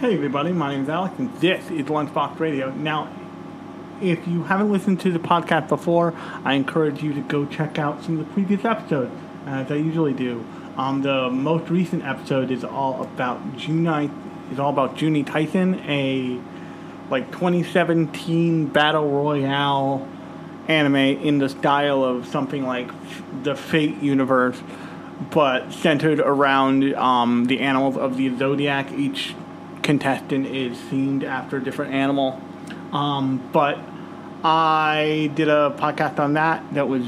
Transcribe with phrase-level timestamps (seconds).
[0.00, 2.70] Hey everybody, my name is Alex and this is Lunchbox Radio.
[2.70, 3.14] Now,
[4.00, 8.02] if you haven't listened to the podcast before, I encourage you to go check out
[8.02, 9.12] some of the previous episodes,
[9.44, 10.42] as I usually do.
[10.78, 14.10] Um, the most recent episode is all about Juni,
[14.50, 16.40] is all about Juni Taisen, a
[17.10, 20.08] like 2017 battle royale
[20.66, 22.90] anime in the style of something like
[23.42, 24.62] the Fate universe,
[25.30, 28.90] but centered around um, the animals of the zodiac.
[28.92, 29.34] Each
[29.82, 32.40] contestant is themed after a different animal.
[32.92, 33.78] Um, but
[34.44, 37.06] I did a podcast on that that was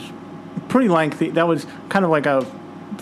[0.69, 1.30] pretty lengthy.
[1.30, 2.46] That was kind of like a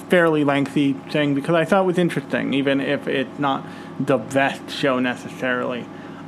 [0.09, 3.67] fairly lengthy thing because I thought it was interesting, even if it's not
[3.99, 5.85] the best show necessarily.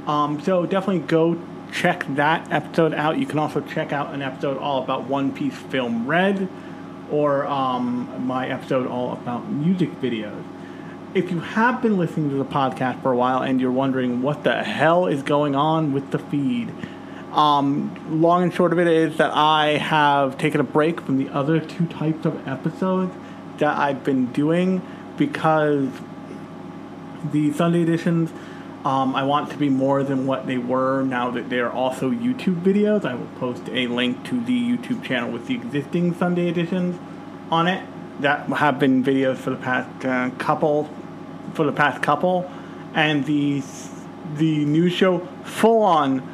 [0.07, 1.41] Um, so definitely go
[1.73, 3.19] check that episode out.
[3.19, 6.49] You can also check out an episode all about One Piece Film Red
[7.11, 10.45] or um, my episode all about music videos.
[11.15, 14.45] If you have been listening to the podcast for a while and you're wondering what
[14.45, 16.73] the hell is going on with the feed,
[17.33, 21.29] um, long and short of it is that I have taken a break from the
[21.29, 23.15] other two types of episodes
[23.59, 24.81] that I've been doing
[25.19, 25.91] because
[27.31, 28.33] the Sunday editions
[28.87, 32.63] um, I want to be more than what they were now that they're also YouTube
[32.63, 33.05] videos.
[33.05, 36.99] I will post a link to the YouTube channel with the existing Sunday editions
[37.51, 37.87] on it
[38.21, 40.89] that have been videos for the past uh, couple
[41.55, 42.51] for the past couple
[42.95, 43.63] and the
[44.37, 46.29] the new show full on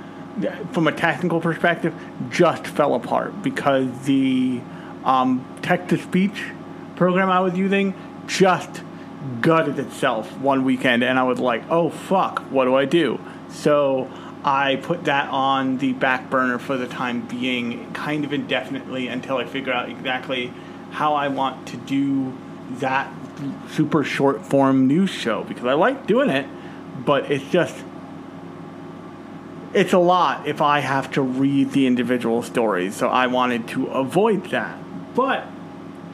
[0.72, 1.94] from a technical perspective
[2.30, 4.60] just fell apart because the
[5.04, 6.44] um, text to speech
[6.96, 7.94] program I was using
[8.26, 8.82] just
[9.40, 13.18] gutted itself one weekend, and I was like, oh fuck, what do I do?
[13.48, 14.10] So
[14.44, 19.38] I put that on the back burner for the time being, kind of indefinitely until
[19.38, 20.52] I figure out exactly
[20.90, 22.36] how I want to do
[22.78, 23.12] that
[23.70, 26.46] super short form news show because I like doing it,
[27.04, 27.76] but it's just
[29.74, 32.96] it's a lot if I have to read the individual stories.
[32.96, 34.78] So I wanted to avoid that,
[35.14, 35.46] but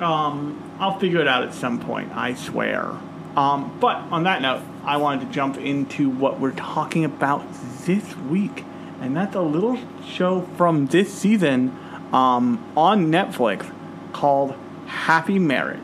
[0.00, 2.12] um, I'll figure it out at some point.
[2.14, 2.90] I swear.
[3.36, 7.44] Um, but on that note, I wanted to jump into what we're talking about
[7.84, 8.64] this week,
[9.00, 11.76] and that's a little show from this season
[12.12, 13.72] um, on Netflix
[14.12, 14.54] called
[14.86, 15.80] Happy Marriage.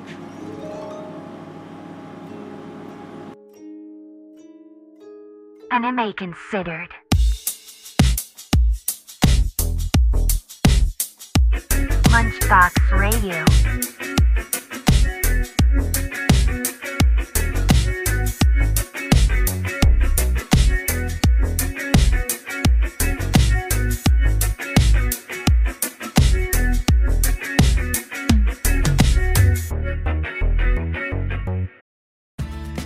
[5.72, 6.88] Anime considered.
[12.10, 14.19] Lunchbox Radio.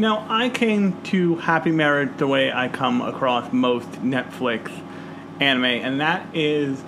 [0.00, 4.72] Now, I came to Happy Marriage the way I come across most Netflix
[5.40, 6.82] anime, and that is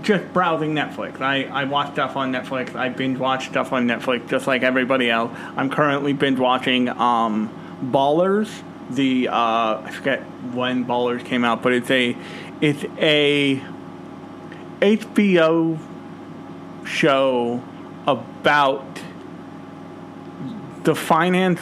[0.00, 1.20] just browsing Netflix.
[1.20, 2.74] I, I watch stuff on Netflix.
[2.74, 5.30] I binge watch stuff on Netflix just like everybody else.
[5.58, 7.50] I'm currently binge watching um,
[7.82, 8.62] Ballers.
[8.88, 10.22] The uh, I forget
[10.54, 12.16] when Ballers came out, but it's a
[12.62, 13.62] it's a
[14.80, 15.78] HBO
[16.86, 17.62] show
[18.06, 18.86] about
[20.84, 21.60] the finance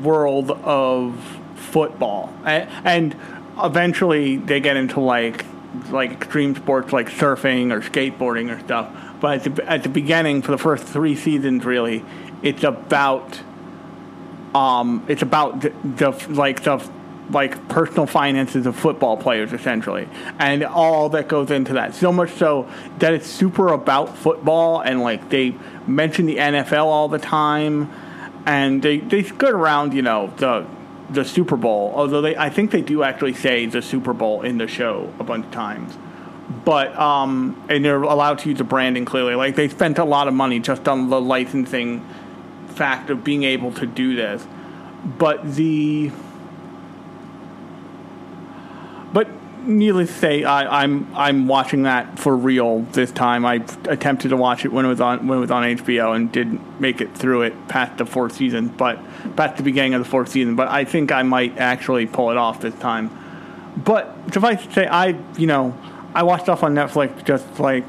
[0.00, 1.18] world of
[1.56, 3.16] football, and
[3.62, 5.44] eventually they get into like
[5.90, 8.90] like extreme sports like surfing or skateboarding or stuff.
[9.20, 12.04] But at the, at the beginning, for the first three seasons, really,
[12.42, 13.40] it's about
[14.54, 16.88] um, it's about the, the like the
[17.30, 21.94] like personal finances of football players essentially and all that goes into that.
[21.94, 25.54] So much so that it's super about football and like they
[25.86, 27.92] mention the NFL all the time
[28.48, 30.66] and they they skirt around you know the
[31.10, 34.58] the Super Bowl, although they I think they do actually say the Super Bowl in
[34.58, 35.96] the show a bunch of times.
[36.64, 39.34] But um, and they're allowed to use the branding clearly.
[39.34, 42.06] Like they spent a lot of money just on the licensing
[42.68, 44.46] fact of being able to do this.
[45.18, 46.10] But the
[49.12, 49.28] but
[49.66, 53.44] needless to say, I, I'm I'm watching that for real this time.
[53.44, 56.30] I attempted to watch it when it was on when it was on HBO and
[56.30, 58.98] didn't make it through it past the fourth season, but
[59.36, 60.56] past the beginning of the fourth season.
[60.56, 63.10] But I think I might actually pull it off this time.
[63.76, 65.76] But suffice to say, I you know
[66.14, 67.84] I watch stuff on Netflix just like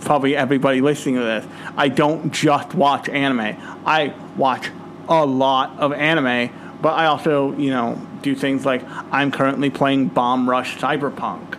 [0.00, 1.46] probably everybody listening to this.
[1.76, 3.56] I don't just watch anime.
[3.84, 4.70] I watch
[5.08, 10.08] a lot of anime, but I also, you know, do things like I'm currently playing
[10.08, 11.58] Bomb Rush Cyberpunk,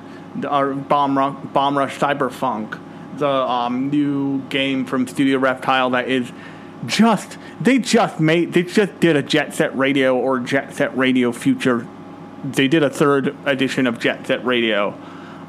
[0.49, 2.79] or Bomb, Ru- Bomb Rush Cyberpunk,
[3.17, 6.31] the um, new game from Studio Reptile that is
[6.85, 11.31] just they just made they just did a Jet Set Radio or Jet Set Radio
[11.31, 11.85] Future.
[12.43, 14.97] They did a third edition of Jet Set Radio,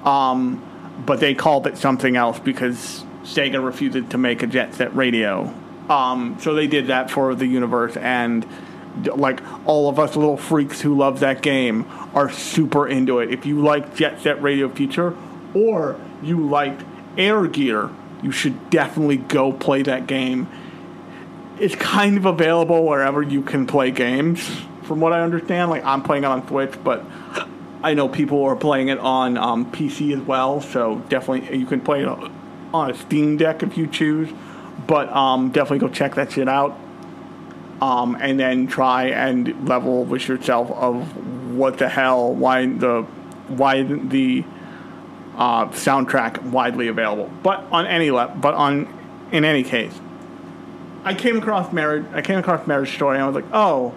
[0.05, 0.61] um,
[1.07, 5.55] but they called it something else because Sega refused to make a Jet Set Radio.
[5.89, 8.47] Um, so they did that for the universe, and
[9.05, 13.31] like all of us little freaks who love that game are super into it.
[13.31, 15.17] If you like Jet Set Radio Future
[15.55, 16.83] or you liked
[17.17, 17.91] Air Gear,
[18.23, 20.49] you should definitely go play that game.
[21.59, 24.49] It's kind of available wherever you can play games,
[24.83, 25.71] from what I understand.
[25.71, 27.05] Like I'm playing it on Switch, but
[27.83, 30.61] I know people are playing it on um, PC as well.
[30.61, 32.09] So definitely you can play it
[32.73, 34.31] on a Steam Deck if you choose.
[34.87, 36.79] But um, definitely go check that shit out
[37.81, 43.03] um, and then try and level with yourself of what the hell, why the
[43.49, 44.45] why the
[45.37, 47.31] uh, soundtrack widely available.
[47.43, 49.99] But on any level, but on in any case,
[51.05, 52.05] I came across marriage.
[52.13, 53.95] I came across Marriage Story, and I was like, oh,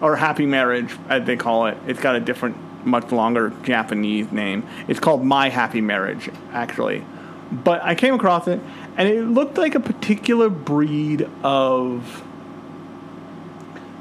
[0.00, 1.78] or Happy Marriage as they call it.
[1.86, 4.66] It's got a different, much longer Japanese name.
[4.86, 7.04] It's called My Happy Marriage, actually.
[7.50, 8.60] But I came across it,
[8.96, 12.22] and it looked like a particular breed of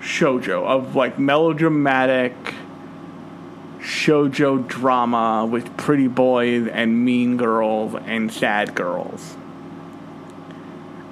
[0.04, 2.34] shojo of like melodramatic
[3.80, 9.38] shojo drama with pretty boys and mean girls and sad girls.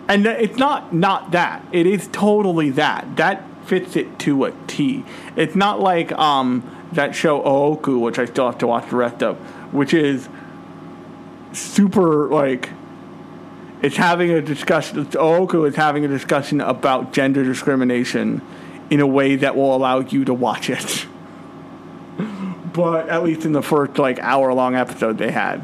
[0.07, 1.63] And it's not not that.
[1.71, 3.15] It is totally that.
[3.15, 5.05] That fits it to a T.
[5.37, 9.23] It's not like um, that show Ooku, which I still have to watch the rest
[9.23, 9.37] of,
[9.73, 10.27] which is
[11.53, 12.69] super like
[13.81, 15.05] it's having a discussion.
[15.05, 18.41] Ooku is having a discussion about gender discrimination
[18.91, 21.07] in a way that will allow you to watch it.
[22.73, 25.63] but at least in the first like hour long episode they had.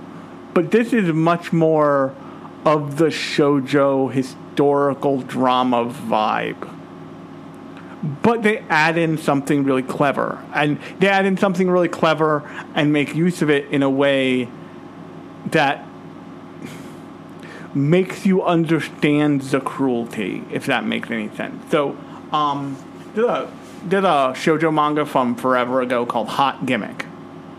[0.54, 2.16] But this is much more
[2.66, 6.74] of the shojo historical drama vibe.
[8.22, 10.44] But they add in something really clever.
[10.54, 12.44] And they add in something really clever
[12.76, 14.48] and make use of it in a way
[15.48, 15.86] that
[17.76, 21.70] makes you understand the cruelty, if that makes any sense.
[21.72, 21.98] So,
[22.32, 22.78] um,
[23.18, 23.52] did a
[23.88, 27.06] did a shojo manga from forever ago called Hot Gimmick.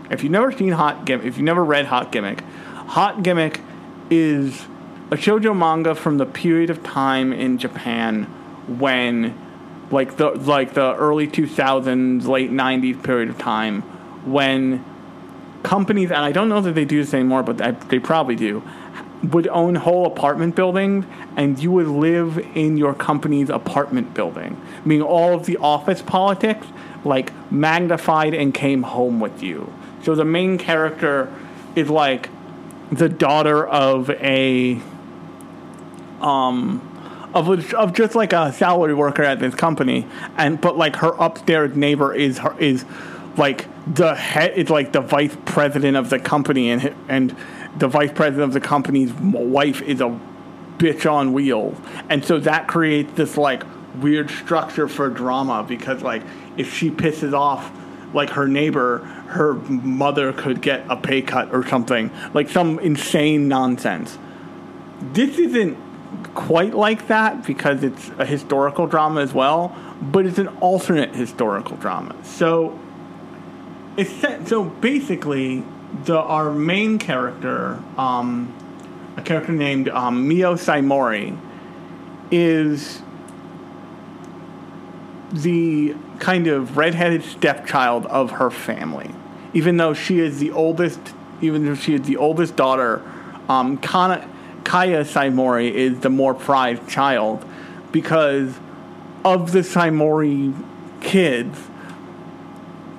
[0.09, 2.41] If you've never seen Hot Gimmick, if you've never read Hot Gimmick,
[2.87, 3.59] Hot Gimmick
[4.09, 4.65] is
[5.11, 8.23] a shojo manga from the period of time in Japan
[8.67, 9.37] when
[9.91, 13.81] like the like the early 2000s late 90s period of time
[14.31, 14.85] when
[15.63, 18.63] companies and I don't know that they do this anymore but they probably do
[19.23, 21.05] would own whole apartment buildings
[21.35, 24.59] and you would live in your company's apartment building.
[24.85, 26.65] Meaning all of the office politics
[27.03, 29.73] like magnified and came home with you.
[30.03, 31.33] So the main character
[31.75, 32.29] is like
[32.91, 34.81] the daughter of a
[36.21, 36.85] um
[37.33, 40.07] of of just like a salary worker at this company
[40.37, 42.83] and but like her upstairs neighbor is her is
[43.37, 47.35] like the head is like the vice president of the company and and
[47.77, 50.19] the vice president of the company's wife is a
[50.77, 51.77] bitch on wheels.
[52.09, 53.63] And so that creates this like
[54.01, 56.23] weird structure for drama because like
[56.57, 57.71] if she pisses off
[58.13, 62.11] like her neighbor, her mother could get a pay cut or something.
[62.33, 64.17] Like some insane nonsense.
[65.13, 65.77] This isn't
[66.33, 71.77] quite like that because it's a historical drama as well, but it's an alternate historical
[71.77, 72.15] drama.
[72.23, 72.79] So
[73.95, 75.63] it's set, so basically
[76.05, 78.53] the our main character, um,
[79.17, 81.37] a character named um, Mio Saimori,
[82.31, 83.01] is
[85.31, 89.09] the kind of redheaded stepchild of her family.
[89.53, 90.99] Even though she is the oldest,
[91.41, 93.01] even though she is the oldest daughter,
[93.47, 94.27] um, Kana,
[94.63, 97.43] Kaya Saimori is the more prized child
[97.91, 98.59] because
[99.25, 100.53] of the Saimori
[101.01, 101.57] kids.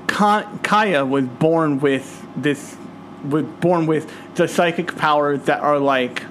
[0.09, 2.77] Kaya was born with this
[3.29, 6.23] was born with the psychic powers that are like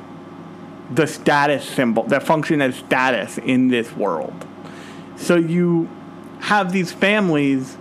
[0.91, 4.46] the status symbol that function as status in this world.
[5.17, 5.89] So you
[6.39, 7.77] have these families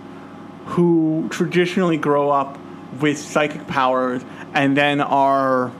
[0.65, 2.57] who traditionally grow up
[2.99, 4.21] with psychic powers
[4.53, 5.71] and then are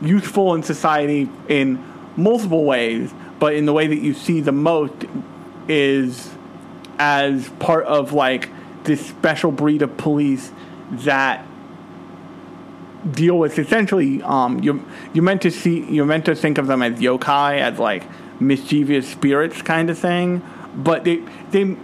[0.00, 1.82] useful in society in
[2.16, 4.92] multiple ways, but in the way that you see the most
[5.66, 6.30] is
[6.98, 8.48] as part of like
[8.84, 10.50] this special breed of police
[10.90, 11.44] that
[13.12, 16.82] deal with essentially um, you you meant to see you're meant to think of them
[16.82, 18.04] as yokai as like
[18.40, 20.42] mischievous spirits kind of thing,
[20.74, 21.76] but they they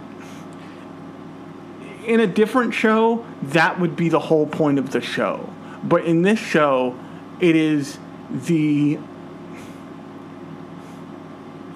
[2.05, 5.49] in a different show that would be the whole point of the show,
[5.83, 6.97] but in this show
[7.39, 7.97] it is
[8.29, 8.99] the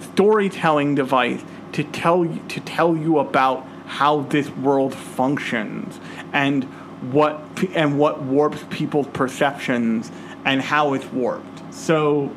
[0.02, 1.42] storytelling device
[1.72, 6.00] to tell you, to tell you about how this world functions.
[6.34, 6.68] And
[7.02, 7.42] what
[7.74, 10.12] and what warps people's perceptions
[10.46, 11.74] and how it's warped.
[11.74, 12.36] So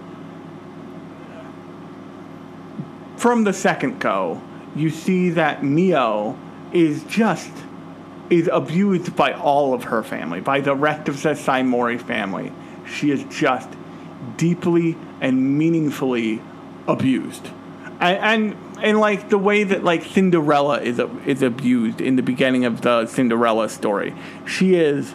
[3.17, 4.41] from the second go,
[4.75, 6.39] you see that Mio
[6.73, 7.51] is just
[8.31, 12.51] is abused by all of her family, by the rest of the Saimori family.
[12.87, 13.69] She is just
[14.37, 16.41] deeply and meaningfully
[16.87, 17.47] abused.
[18.01, 22.65] And, and and like the way that like Cinderella is is abused in the beginning
[22.65, 24.13] of the Cinderella story,
[24.45, 25.15] she is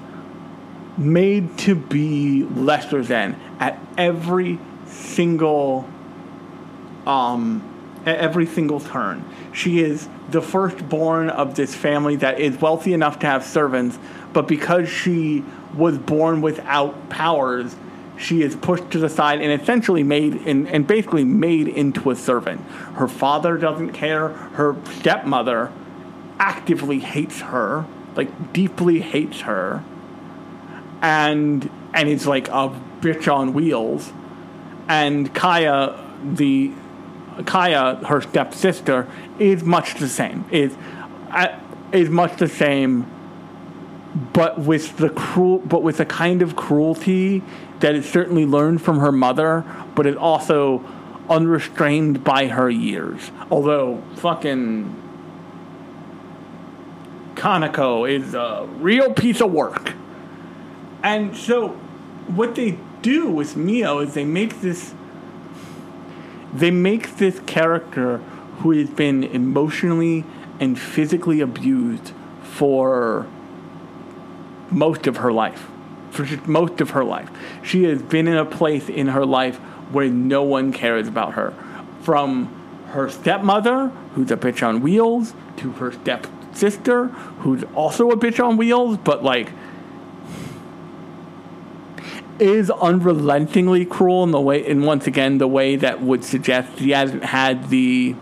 [0.97, 4.57] made to be lesser than at every
[4.87, 5.87] single
[7.05, 7.61] um
[8.05, 9.23] at every single turn.
[9.51, 13.99] She is the firstborn of this family that is wealthy enough to have servants,
[14.31, 15.43] but because she
[15.75, 17.75] was born without powers,
[18.17, 22.15] she is pushed to the side and essentially made in, and basically made into a
[22.15, 22.61] servant.
[22.95, 24.29] Her father doesn't care.
[24.29, 25.71] Her stepmother
[26.39, 29.83] actively hates her, like deeply hates her,
[31.01, 34.11] and and is like a bitch on wheels.
[34.87, 36.71] And Kaya, the
[37.45, 39.07] Kaya, her stepsister,
[39.37, 40.45] is much the same.
[40.51, 40.75] Is
[41.29, 41.59] uh,
[41.91, 43.05] is much the same,
[44.33, 47.43] but with the cruel, but with a kind of cruelty
[47.79, 49.63] that is certainly learned from her mother,
[49.95, 50.83] but is also
[51.29, 53.31] unrestrained by her years.
[53.51, 55.03] Although fucking
[57.35, 59.93] Kanako is a real piece of work.
[61.03, 61.69] And so
[62.27, 64.93] what they do with Mio is they make this
[66.53, 68.17] they make this character
[68.59, 70.23] who has been emotionally
[70.59, 73.27] and physically abused for
[74.71, 75.69] most of her life
[76.17, 77.29] for most of her life.
[77.63, 79.57] She has been in a place in her life
[79.91, 81.53] where no one cares about her.
[82.01, 82.47] From
[82.87, 88.57] her stepmother, who's a bitch on wheels, to her stepsister, who's also a bitch on
[88.57, 89.51] wheels, but like
[92.39, 96.91] is unrelentingly cruel in the way, and once again, the way that would suggest she
[96.91, 98.15] hasn't had the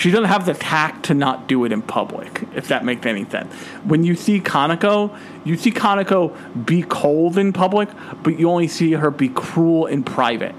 [0.00, 3.28] she doesn't have the tact to not do it in public, if that makes any
[3.28, 3.52] sense.
[3.84, 5.14] When you see Kanako,
[5.44, 7.90] you see Kanako be cold in public,
[8.22, 10.54] but you only see her be cruel in private.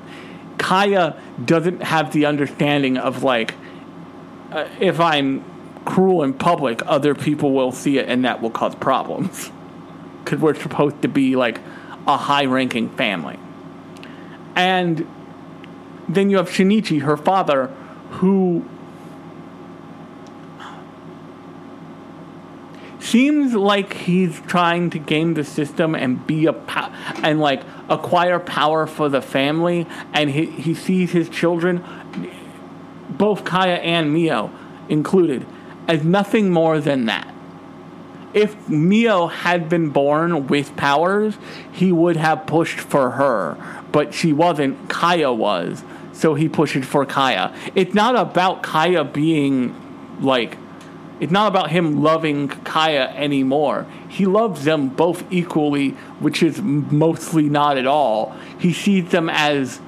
[0.59, 3.55] Kaya doesn't have the understanding of like,
[4.51, 5.43] uh, if I'm
[5.85, 9.51] cruel in public, other people will see it and that will cause problems.
[10.23, 11.59] Because we're supposed to be like
[12.05, 13.39] a high ranking family.
[14.55, 15.07] And
[16.07, 17.67] then you have Shinichi, her father,
[18.11, 18.63] who
[23.03, 26.91] seems like he's trying to game the system and be a po-
[27.23, 31.83] and like acquire power for the family and he, he sees his children
[33.09, 34.51] both Kaya and Mio
[34.89, 35.45] included
[35.87, 37.27] as nothing more than that.
[38.33, 41.37] If Mio had been born with powers
[41.71, 43.57] he would have pushed for her
[43.91, 44.89] but she wasn't.
[44.89, 45.83] Kaya was.
[46.13, 47.53] So he pushed for Kaya.
[47.75, 49.75] It's not about Kaya being
[50.21, 50.57] like
[51.21, 53.85] it's not about him loving Kaya anymore.
[54.09, 58.35] He loves them both equally, which is mostly not at all.
[58.57, 59.79] He sees them as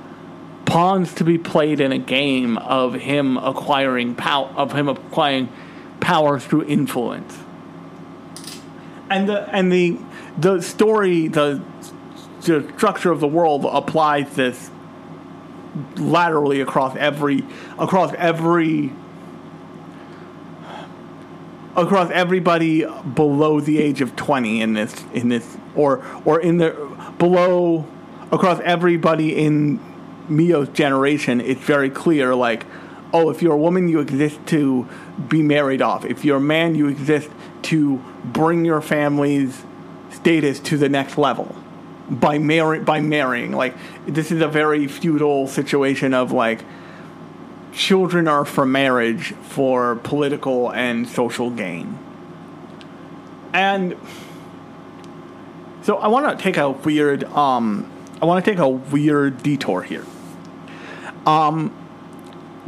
[0.66, 5.50] pawns to be played in a game of him acquiring power of him acquiring
[6.00, 7.36] power through influence.
[9.10, 9.98] And the and the
[10.38, 11.64] the story the
[12.42, 14.70] the structure of the world applies this
[15.96, 17.44] laterally across every
[17.80, 18.92] across every
[21.76, 26.72] across everybody below the age of 20 in this in this or or in the
[27.18, 27.88] below
[28.32, 29.80] across everybody in
[30.30, 32.66] Mio's generation it's very clear like
[33.12, 34.88] oh if you're a woman you exist to
[35.28, 36.06] be married off.
[36.06, 37.30] If you're a man you exist
[37.64, 39.64] to bring your family's
[40.12, 41.56] status to the next level
[42.10, 43.52] by marry by marrying.
[43.52, 43.76] Like
[44.06, 46.64] this is a very feudal situation of like
[47.74, 51.98] children are for marriage for political and social gain.
[53.54, 53.96] And
[55.82, 57.90] so I want to take a weird um
[58.22, 60.06] I want to take a weird detour here.
[61.26, 61.74] Um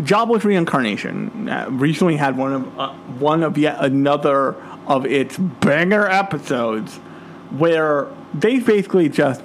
[0.03, 4.55] Jobless Reincarnation uh, recently had one of uh, one of yet another
[4.87, 6.97] of its banger episodes
[7.57, 9.41] where they basically just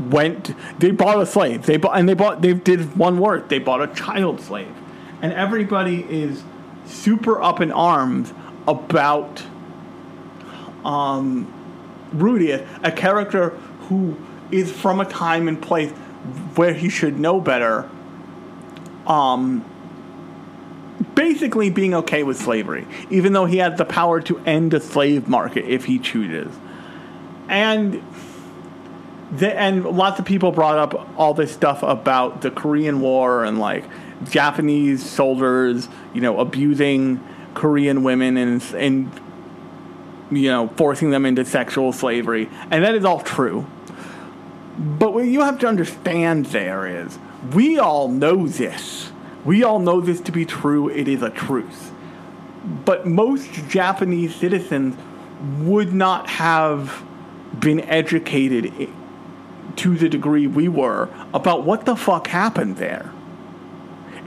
[0.00, 0.54] went.
[0.78, 1.66] They bought a slave.
[1.66, 2.42] They bought and they bought.
[2.42, 3.48] They did one word.
[3.48, 4.72] They bought a child slave,
[5.22, 6.42] and everybody is
[6.86, 8.32] super up in arms
[8.66, 9.42] about
[10.84, 11.52] um,
[12.12, 13.50] Rudeus, a character
[13.88, 14.16] who
[14.50, 15.90] is from a time and place
[16.54, 17.88] where he should know better.
[19.06, 19.64] Um,
[21.14, 25.28] basically being okay with slavery, even though he has the power to end the slave
[25.28, 26.54] market if he chooses.
[27.48, 28.02] And
[29.38, 33.58] the, and lots of people brought up all this stuff about the Korean War and
[33.58, 33.84] like
[34.30, 37.20] Japanese soldiers, you know, abusing
[37.54, 39.20] Korean women and and
[40.30, 43.66] you know forcing them into sexual slavery, and that is all true.
[44.76, 47.18] But what you have to understand there is
[47.52, 49.10] we all know this.
[49.44, 50.88] We all know this to be true.
[50.88, 51.92] It is a truth.
[52.84, 54.96] But most Japanese citizens
[55.60, 57.04] would not have
[57.58, 58.72] been educated
[59.76, 63.10] to the degree we were about what the fuck happened there.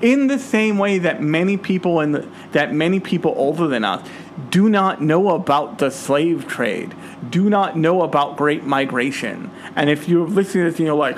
[0.02, 4.08] In the same way that many people in the, that many people older than us
[4.52, 6.94] do not know about the slave trade,
[7.30, 9.50] do not know about Great Migration.
[9.76, 11.18] And if you're listening to this and you're like,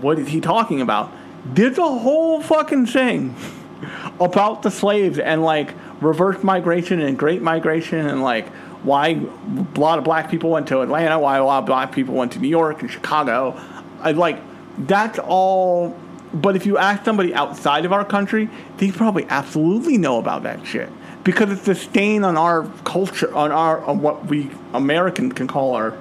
[0.00, 1.12] what is he talking about?
[1.44, 3.36] There's a whole fucking thing
[4.20, 8.46] about the slaves and like reverse migration and Great Migration and like
[8.86, 12.14] why a lot of black people went to Atlanta, why a lot of black people
[12.14, 13.60] went to New York and Chicago.
[14.00, 14.40] I like
[14.78, 15.96] that's all.
[16.32, 20.66] But if you ask somebody outside of our country, they probably absolutely know about that
[20.66, 20.90] shit
[21.24, 25.74] because it's a stain on our culture, on our on what we Americans can call
[25.74, 25.96] our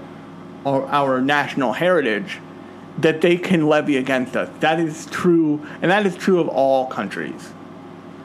[0.66, 2.40] our, our national heritage
[3.00, 4.50] that they can levy against us.
[4.60, 7.52] That is true, and that is true of all countries.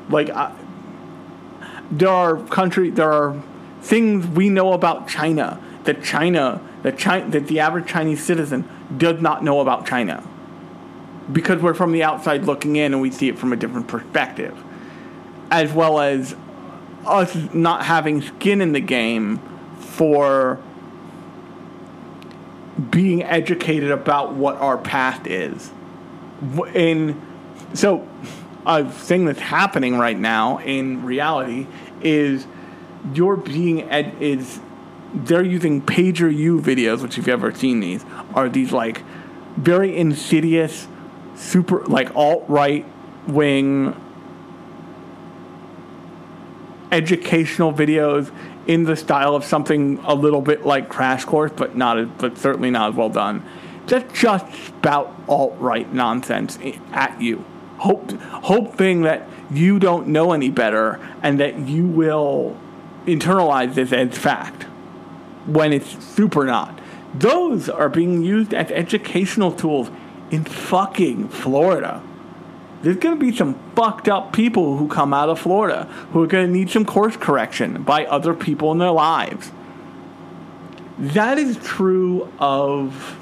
[0.09, 0.55] Like, I,
[1.91, 3.43] there are country, there are
[3.81, 9.21] things we know about China that China, that China, that the average Chinese citizen does
[9.21, 10.27] not know about China,
[11.33, 14.57] because we're from the outside looking in and we see it from a different perspective,
[15.51, 16.37] as well as
[17.07, 19.39] us not having skin in the game
[19.79, 20.59] for
[22.91, 25.71] being educated about what our past is.
[26.75, 27.21] In
[27.75, 28.07] so,
[28.67, 31.67] a thing that's happening right now in reality
[32.03, 32.47] is
[33.15, 34.61] you're being ed- is
[35.13, 39.03] they're using PragerU videos, which if you've ever seen these, are these like
[39.57, 40.87] very insidious,
[41.35, 42.87] super like alt right
[43.27, 43.95] wing
[46.93, 48.33] educational videos
[48.67, 52.39] in the style of something a little bit like Crash Course, but not as, but
[52.39, 53.45] certainly not as well done.
[53.87, 56.59] That just spout alt right nonsense
[56.93, 57.45] at you,
[57.79, 62.57] hope hoping that you don't know any better and that you will
[63.15, 64.65] internalize this as fact
[65.47, 66.79] when it's super not.
[67.15, 69.91] Those are being used as educational tools
[70.31, 72.03] in fucking Florida
[72.83, 76.27] there's going to be some fucked up people who come out of Florida who are
[76.27, 79.51] going to need some course correction by other people in their lives.
[80.99, 83.19] That is true of,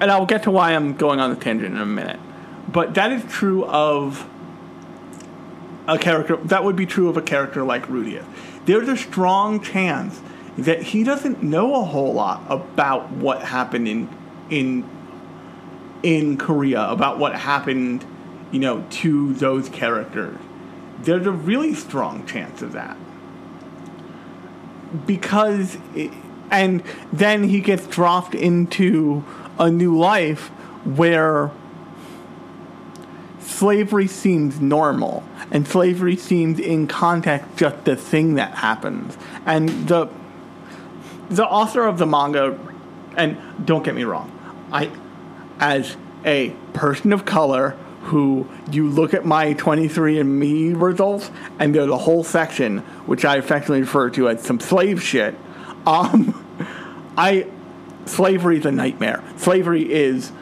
[0.00, 2.20] and I'll get to why I'm going on the tangent in a minute,
[2.68, 4.28] but that is true of
[5.88, 8.24] a character, that would be true of a character like Rudeus.
[8.64, 10.20] There's a strong chance
[10.58, 14.08] that he doesn't know a whole lot about what happened in,
[14.50, 14.88] in,
[16.02, 18.04] in Korea, about what happened
[18.52, 20.38] you know, to those characters.
[21.00, 22.96] There's a really strong chance of that.
[25.06, 26.12] Because, it,
[26.50, 29.24] and then he gets dropped into
[29.58, 30.48] a new life
[30.84, 31.50] where
[33.62, 35.22] slavery seems normal
[35.52, 39.16] and slavery seems in context just the thing that happens.
[39.46, 40.08] And the
[41.30, 42.58] the author of the manga
[43.16, 44.32] and don't get me wrong,
[44.72, 44.90] I
[45.60, 51.98] as a person of color who you look at my 23andMe results, and there's a
[51.98, 55.36] whole section which I affectionately refer to as some slave shit.
[55.86, 56.34] Um,
[57.16, 57.46] I
[58.06, 59.22] slavery is a nightmare.
[59.36, 60.32] Slavery is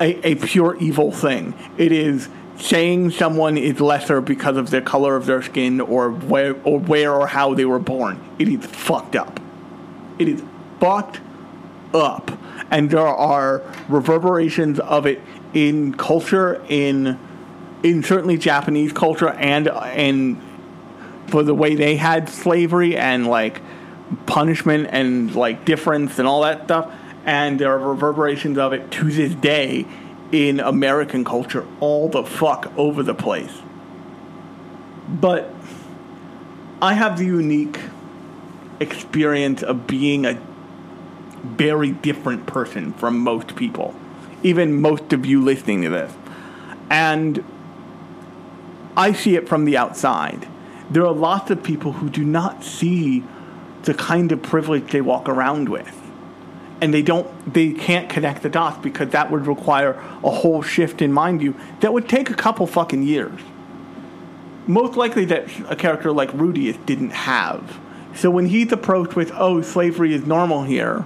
[0.00, 1.54] a, a pure evil thing.
[1.76, 6.54] It is saying someone is lesser because of the color of their skin or where
[6.64, 8.20] or where or how they were born.
[8.38, 9.40] It is fucked up.
[10.18, 10.42] It is
[10.78, 11.20] fucked
[11.94, 12.30] up.
[12.70, 15.20] And there are reverberations of it
[15.54, 17.18] in culture, in
[17.82, 20.40] in certainly Japanese culture, and and
[21.26, 23.60] for the way they had slavery and like
[24.26, 26.92] punishment and like difference and all that stuff.
[27.30, 29.86] And there are reverberations of it to this day
[30.32, 33.56] in American culture, all the fuck over the place.
[35.08, 35.54] But
[36.82, 37.78] I have the unique
[38.80, 40.42] experience of being a
[41.44, 43.94] very different person from most people,
[44.42, 46.12] even most of you listening to this.
[46.90, 47.44] And
[48.96, 50.48] I see it from the outside.
[50.90, 53.22] There are lots of people who do not see
[53.84, 55.99] the kind of privilege they walk around with.
[56.80, 59.92] And they don't they can't connect the dots because that would require
[60.24, 63.38] a whole shift in mind view that would take a couple fucking years.
[64.66, 67.78] Most likely that a character like Rudy didn't have.
[68.14, 71.04] So when he's approached with, oh, slavery is normal here,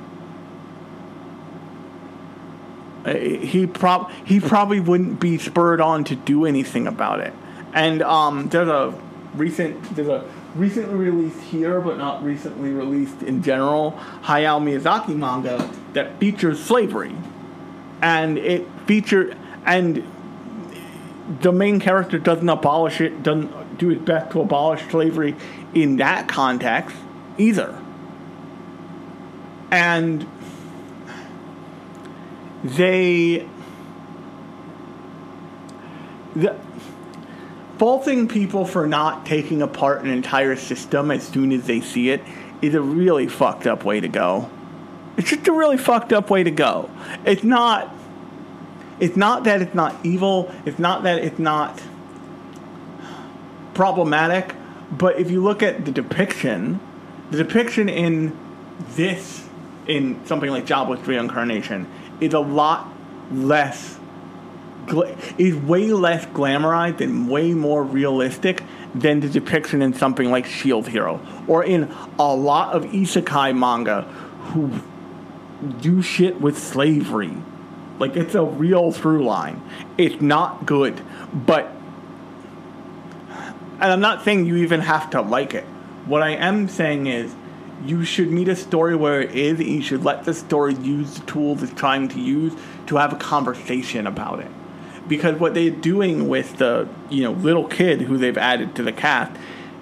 [3.04, 7.32] uh, he prob he probably wouldn't be spurred on to do anything about it.
[7.74, 8.94] And um, there's a
[9.34, 10.24] recent there's a
[10.54, 17.14] recently released here but not recently released in general Hayao Miyazaki manga that features slavery,
[18.00, 19.36] and it featured
[19.66, 20.06] and
[21.40, 25.34] the main character doesn't abolish it, doesn't do his best to abolish slavery
[25.74, 26.96] in that context
[27.38, 27.80] either.
[29.70, 30.26] And
[32.62, 33.46] they
[36.36, 36.56] the
[37.84, 42.22] faulting people for not taking apart an entire system as soon as they see it
[42.62, 44.48] is a really fucked up way to go.
[45.18, 46.88] It's just a really fucked up way to go.
[47.26, 47.94] It's not
[49.00, 51.78] it's not that it's not evil, it's not that it's not
[53.74, 54.54] problematic,
[54.90, 56.80] but if you look at the depiction,
[57.32, 58.34] the depiction in
[58.92, 59.46] this
[59.86, 61.86] in something like Jobless Reincarnation
[62.18, 62.90] is a lot
[63.30, 63.98] less
[65.38, 68.62] is way less glamorized and way more realistic
[68.94, 74.02] than the depiction in something like Shield Hero or in a lot of isekai manga
[74.52, 74.70] who
[75.80, 77.36] do shit with slavery.
[77.98, 79.62] Like it's a real through line.
[79.96, 81.00] It's not good,
[81.32, 81.70] but
[83.80, 85.64] and I'm not saying you even have to like it.
[86.06, 87.34] What I am saying is
[87.84, 91.18] you should meet a story where it is, and you should let the story use
[91.18, 92.54] the tools it's trying to use
[92.86, 94.50] to have a conversation about it.
[95.06, 98.92] Because what they're doing with the you know little kid who they've added to the
[98.92, 99.38] cast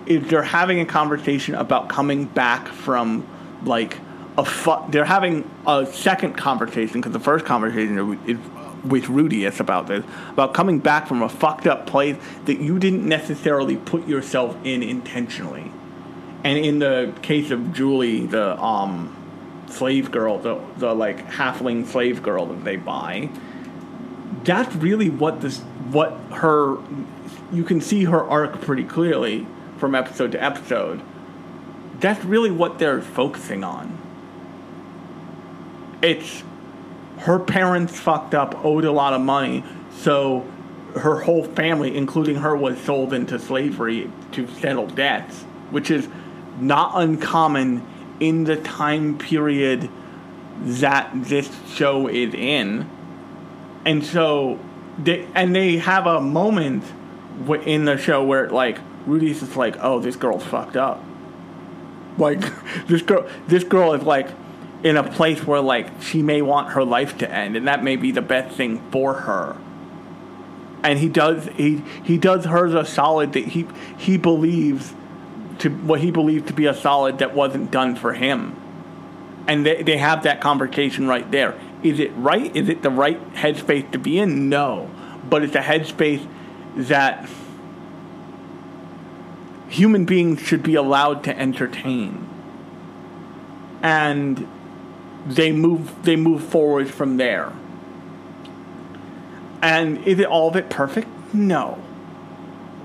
[0.06, 3.26] is they're having a conversation about coming back from
[3.64, 3.98] like
[4.36, 8.38] a fu- they're having a second conversation because the first conversation is
[8.84, 12.78] with Rudy it's about this about coming back from a fucked up place that you
[12.78, 15.70] didn't necessarily put yourself in intentionally.
[16.44, 19.14] And in the case of Julie, the um,
[19.68, 23.30] slave girl, the the like halfling slave girl that they buy,
[24.44, 26.76] that's really what this what her
[27.52, 29.46] you can see her arc pretty clearly
[29.78, 31.02] from episode to episode.
[32.00, 33.98] That's really what they're focusing on.
[36.00, 36.42] It's
[37.18, 39.64] her parents fucked up, owed a lot of money,
[39.98, 40.46] so
[40.96, 46.08] her whole family, including her, was sold into slavery to settle debts, which is
[46.58, 47.86] not uncommon
[48.20, 49.88] in the time period
[50.60, 52.88] that this show is in.
[53.84, 54.58] And so,
[54.98, 56.84] they, and they have a moment
[57.64, 61.02] in the show where, like, Rudy's just like, oh, this girl's fucked up.
[62.18, 62.40] Like,
[62.86, 64.28] this girl, this girl is like
[64.82, 67.96] in a place where, like, she may want her life to end, and that may
[67.96, 69.56] be the best thing for her.
[70.82, 73.66] And he does, he, he does her a solid that he,
[73.96, 74.94] he believes
[75.60, 78.56] to what he believed to be a solid that wasn't done for him.
[79.46, 81.58] And they, they have that conversation right there.
[81.82, 82.54] Is it right?
[82.54, 84.48] Is it the right headspace to be in?
[84.48, 84.90] No.
[85.28, 86.26] But it's a headspace
[86.76, 87.28] that
[89.68, 92.28] human beings should be allowed to entertain.
[93.82, 94.46] And
[95.26, 97.52] they move they move forward from there.
[99.60, 101.08] And is it all of it perfect?
[101.32, 101.82] No.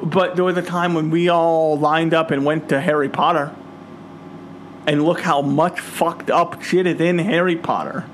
[0.01, 3.53] But there was a time when we all lined up and went to Harry Potter.
[4.85, 8.05] And look how much fucked up shit is in Harry Potter.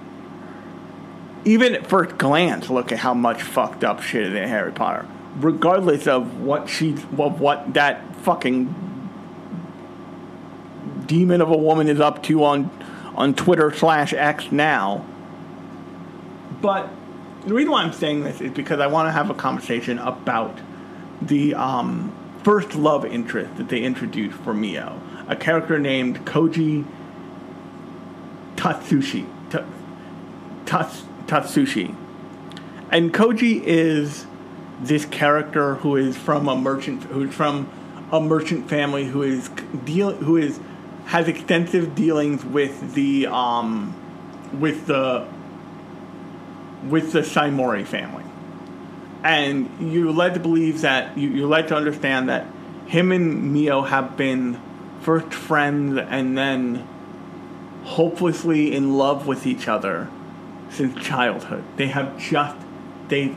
[1.46, 5.06] Even at first glance, look at how much fucked up shit is in Harry Potter.
[5.38, 8.74] Regardless of what she, of what that fucking
[11.06, 12.70] demon of a woman is up to on,
[13.16, 15.06] on Twitter slash X now.
[16.62, 16.90] But
[17.46, 20.58] the reason why I'm saying this is because I want to have a conversation about
[21.22, 26.86] the um, first love interest that they introduced for Mio, a character named Koji
[28.56, 29.28] Tatsushi.
[31.28, 31.96] Tatsushi.
[32.92, 34.26] And Koji is
[34.82, 37.70] this character who is from a merchant who's from
[38.12, 39.50] a merchant family who is
[39.86, 40.60] deal who is
[41.06, 43.96] has extensive dealings with the um
[44.60, 45.26] with the
[46.84, 48.26] with the Saimori family
[49.24, 52.46] and you're led to believe that you, are led to understand that
[52.88, 54.60] him and Mio have been
[55.02, 56.88] first friends and then
[57.84, 60.10] hopelessly in love with each other
[60.74, 61.64] since childhood.
[61.78, 62.56] They have just
[63.08, 63.36] they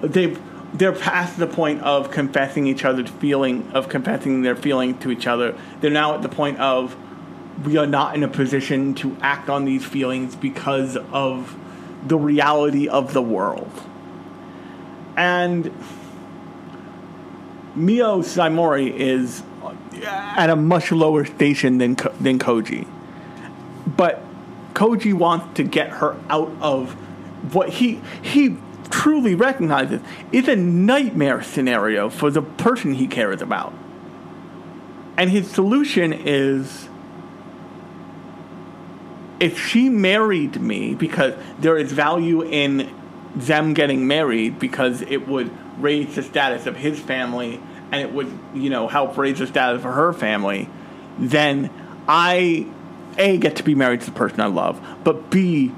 [0.00, 0.40] they've
[0.74, 5.26] they're past the point of confessing each other's feeling of confessing their feeling to each
[5.26, 5.56] other.
[5.80, 6.96] They're now at the point of
[7.64, 11.56] we are not in a position to act on these feelings because of
[12.06, 13.70] the reality of the world.
[15.16, 15.72] And
[17.74, 19.42] Mio Saimori is
[20.02, 22.86] at a much lower station than than Koji.
[24.78, 26.92] Koji wants to get her out of
[27.52, 28.56] what he he
[28.90, 33.74] truly recognizes is a nightmare scenario for the person he cares about.
[35.16, 36.88] And his solution is
[39.40, 42.88] if she married me because there is value in
[43.34, 45.50] them getting married because it would
[45.82, 47.60] raise the status of his family
[47.90, 50.68] and it would, you know, help raise the status of her family,
[51.18, 51.68] then
[52.06, 52.68] I
[53.18, 55.72] A get to be married to the person I love, but B